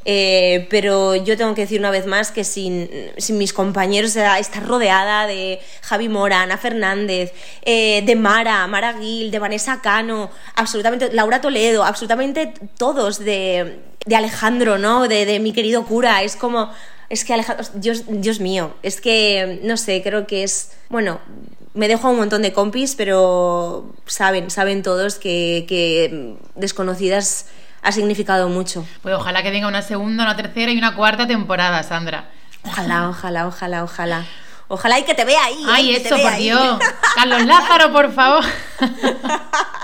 Eh, 0.05 0.67
pero 0.71 1.15
yo 1.15 1.37
tengo 1.37 1.55
que 1.55 1.63
decir 1.63 1.79
una 1.79 1.91
vez 1.91 2.07
más 2.07 2.31
que 2.31 2.43
sin, 2.43 2.89
sin 3.19 3.37
mis 3.37 3.53
compañeros, 3.53 4.17
estar 4.17 4.67
rodeada 4.67 5.27
de 5.27 5.61
Javi 5.83 6.09
Mora, 6.09 6.43
Ana 6.43 6.57
Fernández, 6.57 7.33
eh, 7.63 8.03
de 8.05 8.17
Mara, 8.17 8.67
Mara 8.67 8.95
Gil, 8.95 9.31
de 9.31 9.39
Vanessa 9.39 9.81
Cano, 9.83 10.31
absolutamente, 10.55 11.13
Laura 11.13 11.41
Toledo, 11.41 11.85
absolutamente 11.85 12.55
todos, 12.79 13.19
de, 13.19 13.81
de 14.07 14.17
Alejandro, 14.17 14.79
¿no? 14.79 15.07
De, 15.07 15.27
de, 15.27 15.39
mi 15.39 15.53
querido 15.53 15.85
cura, 15.85 16.23
es 16.23 16.35
como, 16.35 16.71
es 17.11 17.25
que 17.25 17.35
Alejandro, 17.35 17.67
Dios, 17.75 18.05
Dios 18.09 18.41
mío, 18.41 18.75
es 18.83 19.03
que, 19.03 19.61
no 19.65 19.77
sé, 19.77 20.03
creo 20.03 20.27
que 20.27 20.45
es, 20.45 20.73
bueno, 20.89 21.21
me 21.75 21.89
dejo 21.89 22.09
un 22.09 22.17
montón 22.17 22.41
de 22.41 22.55
compis, 22.55 22.95
pero 22.97 23.93
saben, 24.07 24.51
saben 24.51 24.83
todos 24.83 25.17
que 25.17 26.37
desconocidas 26.57 27.47
ha 27.83 27.93
significado 27.93 28.49
mucho. 28.49 28.87
Pues 29.03 29.15
ojalá 29.15 29.43
que 29.43 29.51
venga 29.51 29.69
una 29.69 29.83
segunda, 29.83 30.25
una 30.25 30.37
tercera 30.37 30.73
y 30.73 30.79
una 30.79 30.95
cuarta 30.95 31.27
temporada, 31.27 31.83
Sandra. 31.83 32.31
Ojalá, 32.65 33.09
ojalá, 33.09 33.47
ojalá, 33.47 33.85
ojalá. 33.85 34.25
Ojalá 34.69 34.99
y 35.01 35.03
que 35.03 35.15
te 35.15 35.25
vea 35.25 35.45
ahí. 35.45 35.65
Ay, 35.69 35.91
¿eh? 35.91 36.03
eso, 36.05 36.17
por 36.17 36.37
Dios. 36.37 36.79
Carlos 37.17 37.45
Lázaro, 37.45 37.93
por 37.93 38.13
favor. 38.13 38.45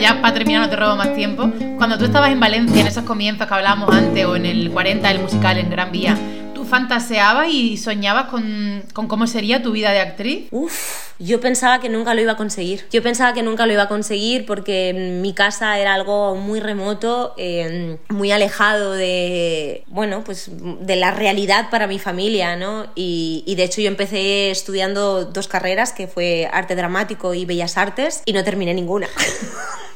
ya 0.00 0.20
para 0.20 0.34
terminar, 0.34 0.62
no 0.62 0.70
te 0.70 0.76
robo 0.76 0.96
más 0.96 1.14
tiempo. 1.14 1.50
Cuando 1.76 1.98
tú 1.98 2.06
estabas 2.06 2.30
en 2.30 2.40
Valencia, 2.40 2.80
en 2.80 2.86
esos 2.86 3.04
comienzos 3.04 3.46
que 3.46 3.54
hablábamos 3.54 3.94
antes, 3.94 4.24
o 4.24 4.34
en 4.36 4.46
el 4.46 4.70
40, 4.70 5.10
el 5.10 5.20
musical 5.20 5.58
en 5.58 5.70
Gran 5.70 5.92
Vía, 5.92 6.16
¿tú 6.54 6.64
fantaseabas 6.64 7.48
y 7.48 7.76
soñabas 7.76 8.26
con, 8.26 8.82
con 8.94 9.08
cómo 9.08 9.26
sería 9.26 9.62
tu 9.62 9.72
vida 9.72 9.90
de 9.92 10.00
actriz? 10.00 10.48
Uf, 10.50 10.72
yo 11.18 11.38
pensaba 11.38 11.80
que 11.80 11.90
nunca 11.90 12.14
lo 12.14 12.22
iba 12.22 12.32
a 12.32 12.36
conseguir. 12.38 12.86
Yo 12.90 13.02
pensaba 13.02 13.34
que 13.34 13.42
nunca 13.42 13.66
lo 13.66 13.74
iba 13.74 13.82
a 13.82 13.88
conseguir 13.88 14.46
porque 14.46 15.18
mi 15.22 15.34
casa 15.34 15.78
era 15.78 15.92
algo 15.92 16.34
muy 16.34 16.60
remoto, 16.60 17.34
eh, 17.36 17.98
muy 18.08 18.32
alejado 18.32 18.92
de, 18.92 19.84
bueno, 19.88 20.24
pues 20.24 20.50
de 20.50 20.96
la 20.96 21.10
realidad 21.10 21.68
para 21.70 21.86
mi 21.86 21.98
familia, 21.98 22.56
¿no? 22.56 22.86
Y, 22.94 23.44
y, 23.46 23.54
de 23.56 23.64
hecho 23.64 23.82
yo 23.82 23.88
empecé 23.88 24.50
estudiando 24.50 25.26
dos 25.26 25.46
carreras, 25.46 25.92
que 25.92 26.06
fue 26.06 26.48
arte 26.50 26.74
dramático 26.74 27.34
y 27.34 27.44
bellas 27.44 27.76
artes, 27.76 28.22
y 28.24 28.32
no 28.32 28.42
terminé 28.44 28.72
ninguna. 28.72 29.08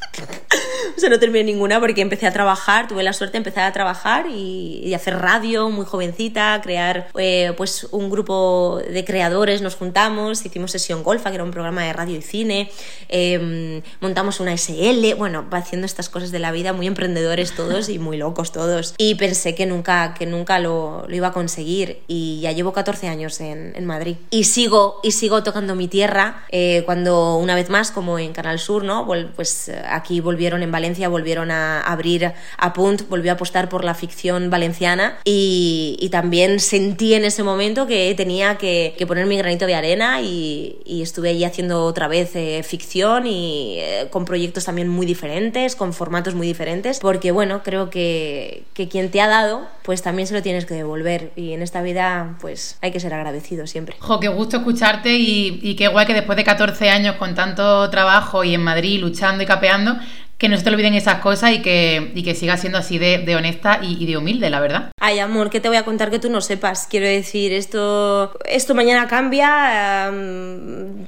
o 0.96 1.00
sea, 1.00 1.08
no 1.10 1.18
terminé 1.18 1.44
ninguna 1.44 1.80
porque 1.80 2.00
empecé 2.00 2.26
a 2.26 2.32
trabajar, 2.32 2.88
tuve 2.88 3.02
la 3.02 3.12
suerte 3.12 3.32
de 3.32 3.38
empezar 3.38 3.64
a 3.64 3.72
trabajar 3.72 4.26
y, 4.28 4.80
y 4.84 4.94
hacer 4.94 5.18
radio 5.18 5.70
muy 5.70 5.84
jovencita, 5.84 6.60
crear 6.62 7.08
eh, 7.18 7.52
pues 7.56 7.88
un 7.90 8.10
grupo 8.10 8.80
de 8.88 9.04
creadores, 9.04 9.62
nos 9.62 9.76
juntamos, 9.76 10.44
hicimos 10.44 10.70
sesión 10.70 11.02
golfa, 11.02 11.30
que 11.30 11.36
era 11.36 11.44
un 11.44 11.50
programa 11.50 11.82
de 11.82 11.92
radio 11.92 12.16
y 12.16 12.22
cine, 12.22 12.70
eh, 13.08 13.82
montamos 14.00 14.40
una 14.40 14.56
SL, 14.56 15.14
bueno, 15.16 15.46
haciendo 15.52 15.86
estas 15.86 16.08
cosas 16.08 16.30
de 16.30 16.38
la 16.38 16.52
vida, 16.52 16.72
muy 16.72 16.86
emprendedores 16.86 17.54
todos 17.54 17.88
y 17.88 17.98
muy 17.98 18.16
locos 18.16 18.52
todos. 18.52 18.94
Y 18.98 19.14
pensé 19.16 19.54
que 19.54 19.66
nunca, 19.66 20.14
que 20.14 20.26
nunca 20.26 20.58
lo, 20.58 21.04
lo 21.08 21.16
iba 21.16 21.28
a 21.28 21.32
conseguir 21.32 22.02
y 22.06 22.40
ya 22.40 22.52
llevo 22.52 22.72
14 22.72 23.08
años 23.08 23.40
en, 23.40 23.72
en 23.76 23.84
Madrid. 23.84 24.16
Y 24.30 24.44
sigo, 24.44 25.00
y 25.02 25.12
sigo 25.12 25.42
tocando 25.42 25.74
mi 25.74 25.88
tierra 25.88 26.44
eh, 26.50 26.82
cuando 26.84 27.36
una 27.36 27.54
vez 27.54 27.70
más, 27.70 27.90
como 27.90 28.18
en 28.18 28.32
Canal 28.32 28.58
Sur, 28.58 28.84
¿no? 28.84 29.06
Pues 29.34 29.70
aquí 29.88 30.20
volvieron 30.20 30.62
en 30.62 30.70
Valencia, 30.70 30.83
volvieron 31.08 31.50
a 31.50 31.80
abrir 31.80 32.32
a 32.58 32.72
Punt, 32.72 33.08
volvió 33.08 33.32
a 33.32 33.34
apostar 33.34 33.68
por 33.68 33.84
la 33.84 33.94
ficción 33.94 34.50
valenciana 34.50 35.18
y, 35.24 36.08
también 36.14 36.60
sentí 36.60 37.14
en 37.14 37.24
ese 37.24 37.42
momento 37.42 37.88
que 37.88 38.14
tenía 38.16 38.56
que, 38.56 38.94
poner 39.08 39.26
mi 39.26 39.36
granito 39.36 39.66
de 39.66 39.74
arena 39.74 40.20
y, 40.20 40.78
y, 40.84 41.02
estuve 41.02 41.30
allí 41.30 41.44
haciendo 41.44 41.84
otra 41.84 42.06
vez 42.06 42.36
eh, 42.36 42.62
ficción 42.62 43.26
y 43.26 43.78
eh, 43.78 44.06
con 44.10 44.24
proyectos 44.24 44.64
también 44.64 44.88
muy 44.88 45.06
diferentes, 45.06 45.74
con 45.74 45.92
formatos 45.92 46.34
muy 46.34 46.46
diferentes, 46.46 47.00
porque 47.00 47.32
bueno, 47.32 47.62
creo 47.64 47.90
que, 47.90 48.62
que 48.74 48.88
quien 48.88 49.10
te 49.10 49.20
ha 49.20 49.26
dado, 49.26 49.66
pues 49.82 50.02
también 50.02 50.28
se 50.28 50.34
lo 50.34 50.42
tienes 50.42 50.66
que 50.66 50.74
devolver 50.74 51.32
y 51.34 51.52
en 51.52 51.62
esta 51.62 51.82
vida 51.82 52.36
pues 52.40 52.78
hay 52.80 52.92
que 52.92 53.00
ser 53.00 53.12
agradecido 53.12 53.66
siempre. 53.66 53.96
Jo, 53.98 54.20
qué 54.20 54.28
gusto 54.28 54.58
escucharte 54.58 55.14
y, 55.14 55.58
y 55.62 55.74
qué 55.74 55.88
guay 55.88 56.06
que 56.06 56.14
después 56.14 56.36
de 56.36 56.44
14 56.44 56.90
años 56.90 57.16
con 57.16 57.34
tanto 57.34 57.90
trabajo 57.90 58.44
y 58.44 58.54
en 58.54 58.62
Madrid 58.62 59.00
luchando 59.00 59.42
y 59.42 59.46
capeando, 59.46 59.96
que 60.44 60.50
no 60.50 60.58
se 60.58 60.62
te 60.62 60.68
olviden 60.68 60.92
esas 60.92 61.20
cosas 61.20 61.52
y 61.52 61.62
que, 61.62 62.12
y 62.14 62.22
que 62.22 62.34
sigas 62.34 62.60
siendo 62.60 62.76
así 62.76 62.98
de, 62.98 63.34
honesta 63.34 63.80
y, 63.82 64.04
de 64.04 64.18
humilde, 64.18 64.50
la 64.50 64.60
verdad. 64.60 64.90
Ay, 65.00 65.18
amor, 65.18 65.48
¿qué 65.48 65.58
te 65.58 65.68
voy 65.68 65.78
a 65.78 65.86
contar 65.86 66.10
que 66.10 66.18
tú 66.18 66.28
no 66.28 66.42
sepas? 66.42 66.86
Quiero 66.86 67.06
decir, 67.06 67.54
esto, 67.54 68.30
esto 68.44 68.74
mañana 68.74 69.08
cambia, 69.08 70.12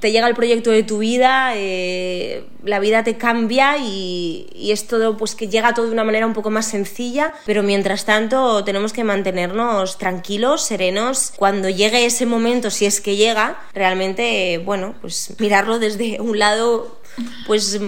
te 0.00 0.10
llega 0.10 0.26
el 0.26 0.34
proyecto 0.34 0.70
de 0.70 0.84
tu 0.84 1.00
vida, 1.00 1.52
eh, 1.54 2.44
la 2.64 2.80
vida 2.80 3.04
te 3.04 3.18
cambia 3.18 3.76
y, 3.76 4.46
y, 4.54 4.72
es 4.72 4.86
todo, 4.86 5.18
pues 5.18 5.34
que 5.34 5.48
llega 5.48 5.74
todo 5.74 5.84
de 5.84 5.92
una 5.92 6.04
manera 6.04 6.26
un 6.26 6.32
poco 6.32 6.48
más 6.48 6.64
sencilla, 6.64 7.34
pero 7.44 7.62
mientras 7.62 8.06
tanto 8.06 8.64
tenemos 8.64 8.94
que 8.94 9.04
mantenernos 9.04 9.98
tranquilos, 9.98 10.62
serenos. 10.62 11.34
Cuando 11.36 11.68
llegue 11.68 12.06
ese 12.06 12.24
momento, 12.24 12.70
si 12.70 12.86
es 12.86 13.02
que 13.02 13.16
llega, 13.16 13.60
realmente, 13.74 14.62
bueno, 14.64 14.94
pues 15.02 15.34
mirarlo 15.38 15.78
desde 15.78 16.22
un 16.22 16.38
lado, 16.38 16.96
pues 17.46 17.78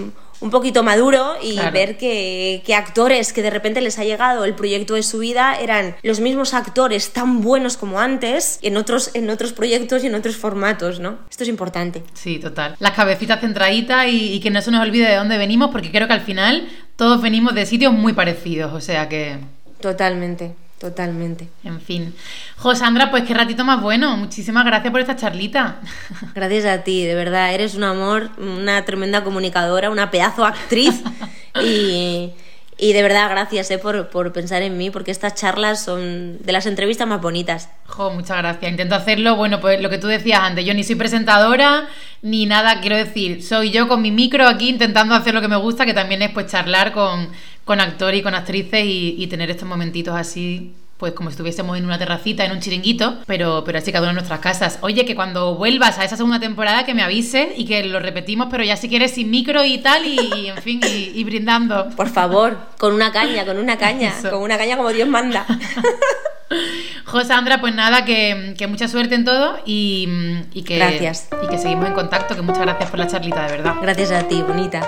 un 0.41 0.49
poquito 0.49 0.83
maduro 0.83 1.35
y 1.41 1.53
claro. 1.53 1.71
ver 1.71 1.97
que, 1.97 2.61
que, 2.65 2.75
actores 2.75 3.33
que 3.33 3.41
de 3.41 3.49
repente 3.49 3.81
les 3.81 3.99
ha 3.99 4.03
llegado 4.03 4.45
el 4.45 4.55
proyecto 4.55 4.95
de 4.95 5.03
su 5.03 5.19
vida 5.19 5.59
eran 5.59 5.95
los 6.03 6.19
mismos 6.19 6.53
actores 6.53 7.11
tan 7.11 7.41
buenos 7.41 7.77
como 7.77 7.99
antes 7.99 8.59
en 8.61 8.77
otros, 8.77 9.11
en 9.13 9.29
otros 9.29 9.53
proyectos 9.53 10.03
y 10.03 10.07
en 10.07 10.15
otros 10.15 10.37
formatos, 10.37 10.99
¿no? 10.99 11.19
Esto 11.29 11.43
es 11.43 11.49
importante. 11.49 12.03
Sí, 12.13 12.39
total. 12.39 12.75
Las 12.79 12.91
cabecitas 12.91 13.41
centraditas 13.41 14.07
y, 14.07 14.33
y 14.33 14.39
que 14.39 14.49
no 14.49 14.61
se 14.61 14.71
nos 14.71 14.81
olvide 14.81 15.09
de 15.09 15.15
dónde 15.15 15.37
venimos 15.37 15.71
porque 15.71 15.91
creo 15.91 16.07
que 16.07 16.13
al 16.13 16.21
final 16.21 16.67
todos 16.95 17.21
venimos 17.21 17.55
de 17.55 17.65
sitios 17.65 17.93
muy 17.93 18.13
parecidos, 18.13 18.73
o 18.73 18.81
sea 18.81 19.07
que... 19.09 19.37
Totalmente. 19.79 20.53
Totalmente. 20.79 21.49
En 21.65 21.81
fin. 21.81 22.15
Jo, 22.55 22.73
Sandra, 22.73 23.11
pues 23.11 23.23
qué 23.25 23.33
ratito 23.33 23.65
más 23.65 23.81
bueno. 23.81 24.15
Muchísimas 24.15 24.65
gracias 24.65 24.91
por 24.91 25.01
esta 25.01 25.17
charlita. 25.17 25.81
Gracias 26.33 26.65
a 26.65 26.83
ti, 26.83 27.05
de 27.05 27.15
verdad. 27.15 27.53
Eres 27.53 27.75
un 27.75 27.83
amor, 27.83 28.29
una 28.37 28.85
tremenda 28.85 29.25
comunicadora, 29.25 29.89
una 29.89 30.09
pedazo 30.09 30.45
actriz. 30.45 31.03
y, 31.61 32.31
y, 32.77 32.93
de 32.93 33.03
verdad, 33.03 33.29
gracias 33.29 33.69
eh, 33.71 33.77
por, 33.77 34.07
por, 34.07 34.31
pensar 34.31 34.61
en 34.61 34.77
mí, 34.77 34.89
porque 34.89 35.11
estas 35.11 35.35
charlas 35.35 35.83
son 35.83 36.37
de 36.41 36.51
las 36.53 36.65
entrevistas 36.65 37.05
más 37.05 37.19
bonitas. 37.19 37.67
Jo, 37.85 38.11
muchas 38.11 38.37
gracias. 38.37 38.71
Intento 38.71 38.95
hacerlo. 38.95 39.35
Bueno, 39.35 39.59
pues 39.59 39.81
lo 39.81 39.89
que 39.89 39.97
tú 39.97 40.07
decías 40.07 40.39
antes, 40.39 40.65
yo 40.65 40.73
ni 40.73 40.85
soy 40.85 40.95
presentadora 40.95 41.89
ni 42.21 42.45
nada, 42.45 42.81
quiero 42.81 42.97
decir, 42.97 43.43
soy 43.43 43.71
yo 43.71 43.87
con 43.87 44.01
mi 44.01 44.11
micro 44.11 44.47
aquí 44.47 44.69
intentando 44.69 45.15
hacer 45.15 45.33
lo 45.33 45.41
que 45.41 45.47
me 45.47 45.55
gusta, 45.55 45.85
que 45.85 45.93
también 45.93 46.21
es 46.21 46.31
pues 46.31 46.47
charlar 46.47 46.91
con, 46.91 47.29
con 47.69 47.81
actores 47.81 48.21
y 48.21 48.23
con 48.23 48.33
actrices 48.33 48.83
y, 48.83 49.13
y, 49.19 49.27
tener 49.27 49.51
estos 49.51 49.67
momentitos 49.67 50.15
así, 50.15 50.73
pues 50.97 51.13
como 51.13 51.29
si 51.29 51.33
estuviésemos 51.33 51.77
en 51.77 51.85
una 51.85 51.99
terracita, 51.99 52.43
en 52.43 52.51
un 52.51 52.61
chiringuito, 52.61 53.19
pero, 53.27 53.61
pero 53.63 53.77
así 53.77 53.91
cada 53.91 54.05
una 54.05 54.09
en 54.09 54.15
nuestras 54.15 54.39
casas. 54.39 54.79
Oye, 54.81 55.05
que 55.05 55.13
cuando 55.13 55.53
vuelvas 55.53 55.99
a 55.99 56.03
esa 56.03 56.17
segunda 56.17 56.39
temporada 56.39 56.83
que 56.83 56.95
me 56.95 57.03
avises 57.03 57.49
y 57.55 57.65
que 57.65 57.83
lo 57.83 57.99
repetimos, 57.99 58.47
pero 58.49 58.63
ya 58.63 58.75
si 58.75 58.89
quieres 58.89 59.11
sin 59.11 59.29
micro 59.29 59.63
y 59.63 59.77
tal, 59.77 60.03
y, 60.03 60.19
y 60.35 60.47
en 60.47 60.57
fin, 60.57 60.81
y, 60.83 61.11
y, 61.13 61.23
brindando. 61.23 61.91
Por 61.95 62.09
favor, 62.09 62.57
con 62.79 62.91
una 62.91 63.11
caña, 63.11 63.45
con 63.45 63.59
una 63.59 63.77
caña, 63.77 64.15
Eso. 64.17 64.31
con 64.31 64.41
una 64.41 64.57
caña 64.57 64.75
como 64.75 64.89
Dios 64.89 65.07
manda. 65.07 65.45
Jo, 67.05 67.23
Sandra, 67.23 67.61
pues 67.61 67.75
nada, 67.75 68.03
que, 68.03 68.55
que 68.57 68.65
mucha 68.65 68.87
suerte 68.87 69.13
en 69.13 69.25
todo 69.25 69.59
y, 69.63 70.09
y, 70.53 70.63
que, 70.63 70.77
gracias. 70.77 71.27
y 71.43 71.47
que 71.47 71.59
seguimos 71.59 71.85
en 71.85 71.93
contacto, 71.93 72.35
que 72.35 72.41
muchas 72.41 72.63
gracias 72.63 72.89
por 72.89 72.97
la 72.97 73.05
charlita, 73.05 73.45
de 73.45 73.57
verdad. 73.57 73.75
Gracias 73.79 74.11
a 74.11 74.27
ti, 74.27 74.41
bonita. 74.41 74.81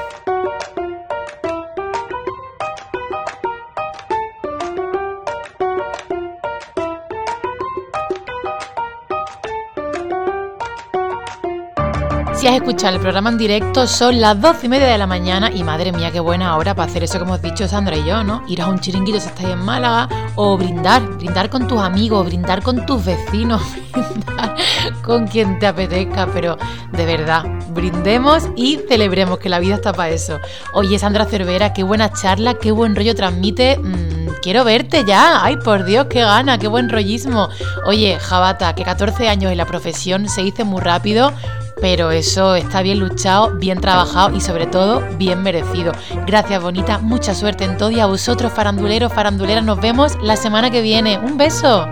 Si 12.42 12.48
has 12.48 12.56
escuchado 12.56 12.96
el 12.96 13.02
programa 13.02 13.30
en 13.30 13.38
directo, 13.38 13.86
son 13.86 14.20
las 14.20 14.42
doce 14.42 14.66
y 14.66 14.70
media 14.70 14.88
de 14.88 14.98
la 14.98 15.06
mañana 15.06 15.52
y 15.52 15.64
madre 15.64 15.92
mía, 15.92 16.10
qué 16.12 16.20
buena 16.20 16.58
hora 16.58 16.74
para 16.74 16.90
hacer 16.90 17.04
eso 17.04 17.20
que 17.20 17.26
hemos 17.26 17.40
dicho 17.40 17.68
Sandra 17.68 17.96
y 17.96 18.04
yo, 18.04 18.24
¿no? 18.24 18.42
Ir 18.48 18.64
a 18.64 18.68
un 18.68 18.80
chiringuito 18.80 19.20
si 19.20 19.28
estáis 19.28 19.50
en 19.50 19.60
Málaga 19.64 20.10
o 20.34 20.58
brindar, 20.58 21.08
brindar 21.18 21.52
con 21.52 21.68
tus 21.68 21.80
amigos, 21.80 22.26
brindar 22.26 22.64
con 22.64 22.84
tus 22.88 23.06
vecinos, 23.06 23.62
brindar 23.92 24.56
con 25.04 25.28
quien 25.28 25.60
te 25.60 25.68
apetezca, 25.68 26.26
pero 26.34 26.58
de 26.92 27.06
verdad, 27.06 27.44
brindemos 27.76 28.50
y 28.56 28.80
celebremos 28.90 29.38
que 29.38 29.48
la 29.48 29.60
vida 29.60 29.76
está 29.76 29.94
para 29.94 30.10
eso. 30.10 30.40
Oye, 30.74 30.98
Sandra 30.98 31.26
Cervera, 31.26 31.74
qué 31.74 31.84
buena 31.84 32.12
charla, 32.12 32.56
qué 32.56 32.72
buen 32.72 32.96
rollo 32.96 33.14
transmite. 33.14 33.78
Mm, 33.78 34.30
quiero 34.42 34.64
verte 34.64 35.06
ya. 35.06 35.46
Ay, 35.46 35.58
por 35.58 35.84
Dios, 35.84 36.08
qué 36.10 36.22
gana, 36.22 36.58
qué 36.58 36.68
buen 36.68 36.90
rollismo. 36.90 37.50
Oye, 37.86 38.18
Jabata, 38.20 38.74
que 38.74 38.84
14 38.84 39.30
años 39.30 39.52
en 39.52 39.60
la 39.60 39.68
profesión 39.68 40.28
se 40.28 40.42
dice 40.42 40.64
muy 40.64 40.82
rápido 40.82 41.32
pero 41.82 42.12
eso 42.12 42.56
está 42.56 42.82
bien 42.82 43.00
luchado, 43.00 43.56
bien 43.56 43.82
trabajado 43.82 44.36
y 44.36 44.40
sobre 44.40 44.68
todo 44.68 45.02
bien 45.18 45.42
merecido. 45.44 45.92
Gracias, 46.28 46.62
bonita, 46.62 47.00
mucha 47.00 47.34
suerte 47.34 47.66
en 47.66 47.76
todo 47.76 47.92
y 47.92 48.00
a 48.00 48.06
vosotros, 48.06 48.54
faranduleros, 48.54 49.12
faranduleras, 49.12 49.66
nos 49.66 49.82
vemos 49.82 50.18
la 50.22 50.38
semana 50.38 50.70
que 50.70 50.82
viene. 50.82 51.18
Un 51.18 51.38
beso. 51.38 51.88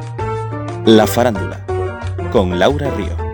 La 0.86 1.08
farándula, 1.08 1.60
con 2.32 2.58
Laura 2.58 2.89
Río. 2.91 3.29